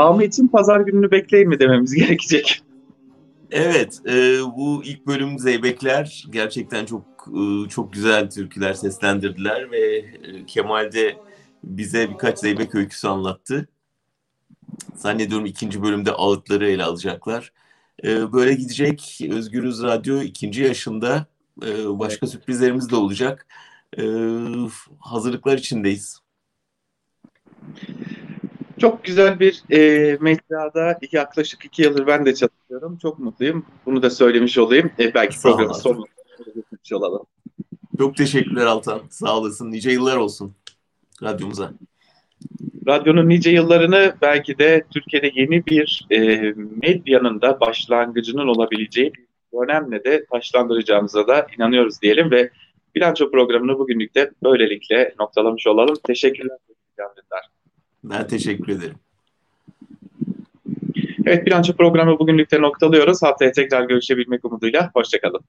Devamı 0.00 0.24
için 0.24 0.48
pazar 0.48 0.80
gününü 0.80 1.10
bekleyin 1.10 1.48
mi 1.48 1.60
dememiz 1.60 1.94
gerekecek. 1.94 2.62
Evet, 3.50 4.00
e, 4.06 4.40
bu 4.56 4.82
ilk 4.84 5.06
bölüm 5.06 5.38
Zeybekler 5.38 6.24
gerçekten 6.30 6.86
çok 6.86 7.04
e, 7.28 7.68
çok 7.68 7.92
güzel 7.92 8.30
türküler 8.30 8.72
seslendirdiler 8.72 9.70
ve 9.70 9.96
e, 9.96 10.46
Kemal 10.46 10.92
de 10.92 11.16
bize 11.64 12.10
birkaç 12.10 12.38
Zeybek 12.38 12.74
öyküsü 12.74 13.08
anlattı. 13.08 13.68
Zannediyorum 14.94 15.46
ikinci 15.46 15.82
bölümde 15.82 16.12
ağıtları 16.12 16.70
ele 16.70 16.84
alacaklar. 16.84 17.52
E, 18.04 18.32
böyle 18.32 18.54
gidecek 18.54 19.20
Özgürüz 19.30 19.82
Radyo 19.82 20.20
ikinci 20.22 20.62
yaşında 20.62 21.26
e, 21.62 21.98
başka 21.98 22.26
evet. 22.26 22.32
sürprizlerimiz 22.32 22.90
de 22.90 22.96
olacak. 22.96 23.46
E, 23.98 24.02
hazırlıklar 24.98 25.58
içindeyiz. 25.58 26.20
Çok 28.80 29.04
güzel 29.04 29.40
bir 29.40 29.62
e, 29.70 29.78
mecrada 30.20 30.98
yaklaşık 31.12 31.64
iki 31.64 31.82
yıldır 31.82 32.06
ben 32.06 32.26
de 32.26 32.34
çalışıyorum. 32.34 32.98
Çok 33.02 33.18
mutluyum. 33.18 33.66
Bunu 33.86 34.02
da 34.02 34.10
söylemiş 34.10 34.58
olayım. 34.58 34.90
E, 34.98 35.14
belki 35.14 35.40
programın 35.40 35.72
sonunda 35.72 36.06
olalım. 36.92 37.26
Çok 37.98 38.16
teşekkürler 38.16 38.66
Altan. 38.66 39.00
Sağ 39.10 39.38
olasın. 39.38 39.70
Nice 39.70 39.90
yıllar 39.90 40.16
olsun 40.16 40.52
radyomuza. 41.22 41.72
Radyonun 42.86 43.28
nice 43.28 43.50
yıllarını 43.50 44.14
belki 44.22 44.58
de 44.58 44.84
Türkiye'de 44.90 45.32
yeni 45.34 45.66
bir 45.66 46.06
e, 46.10 46.18
medyanın 46.82 47.40
da 47.40 47.60
başlangıcının 47.60 48.48
olabileceği 48.48 49.12
bir 49.14 49.26
dönemle 49.58 50.04
de 50.04 50.24
taşlandıracağımıza 50.24 51.26
da 51.26 51.46
inanıyoruz 51.56 52.02
diyelim 52.02 52.30
ve 52.30 52.50
bilanço 52.94 53.30
programını 53.30 53.78
bugünlük 53.78 54.14
de 54.14 54.30
böylelikle 54.42 55.14
noktalamış 55.20 55.66
olalım. 55.66 55.96
Teşekkürler. 56.06 56.58
Ben 58.04 58.26
teşekkür 58.26 58.72
ederim. 58.72 58.96
Evet 61.26 61.46
bilanço 61.46 61.72
programı 61.72 62.18
bugünlükte 62.18 62.62
noktalıyoruz. 62.62 63.22
Haftaya 63.22 63.52
tekrar 63.52 63.84
görüşebilmek 63.84 64.44
umuduyla. 64.44 64.90
Hoşçakalın. 64.94 65.40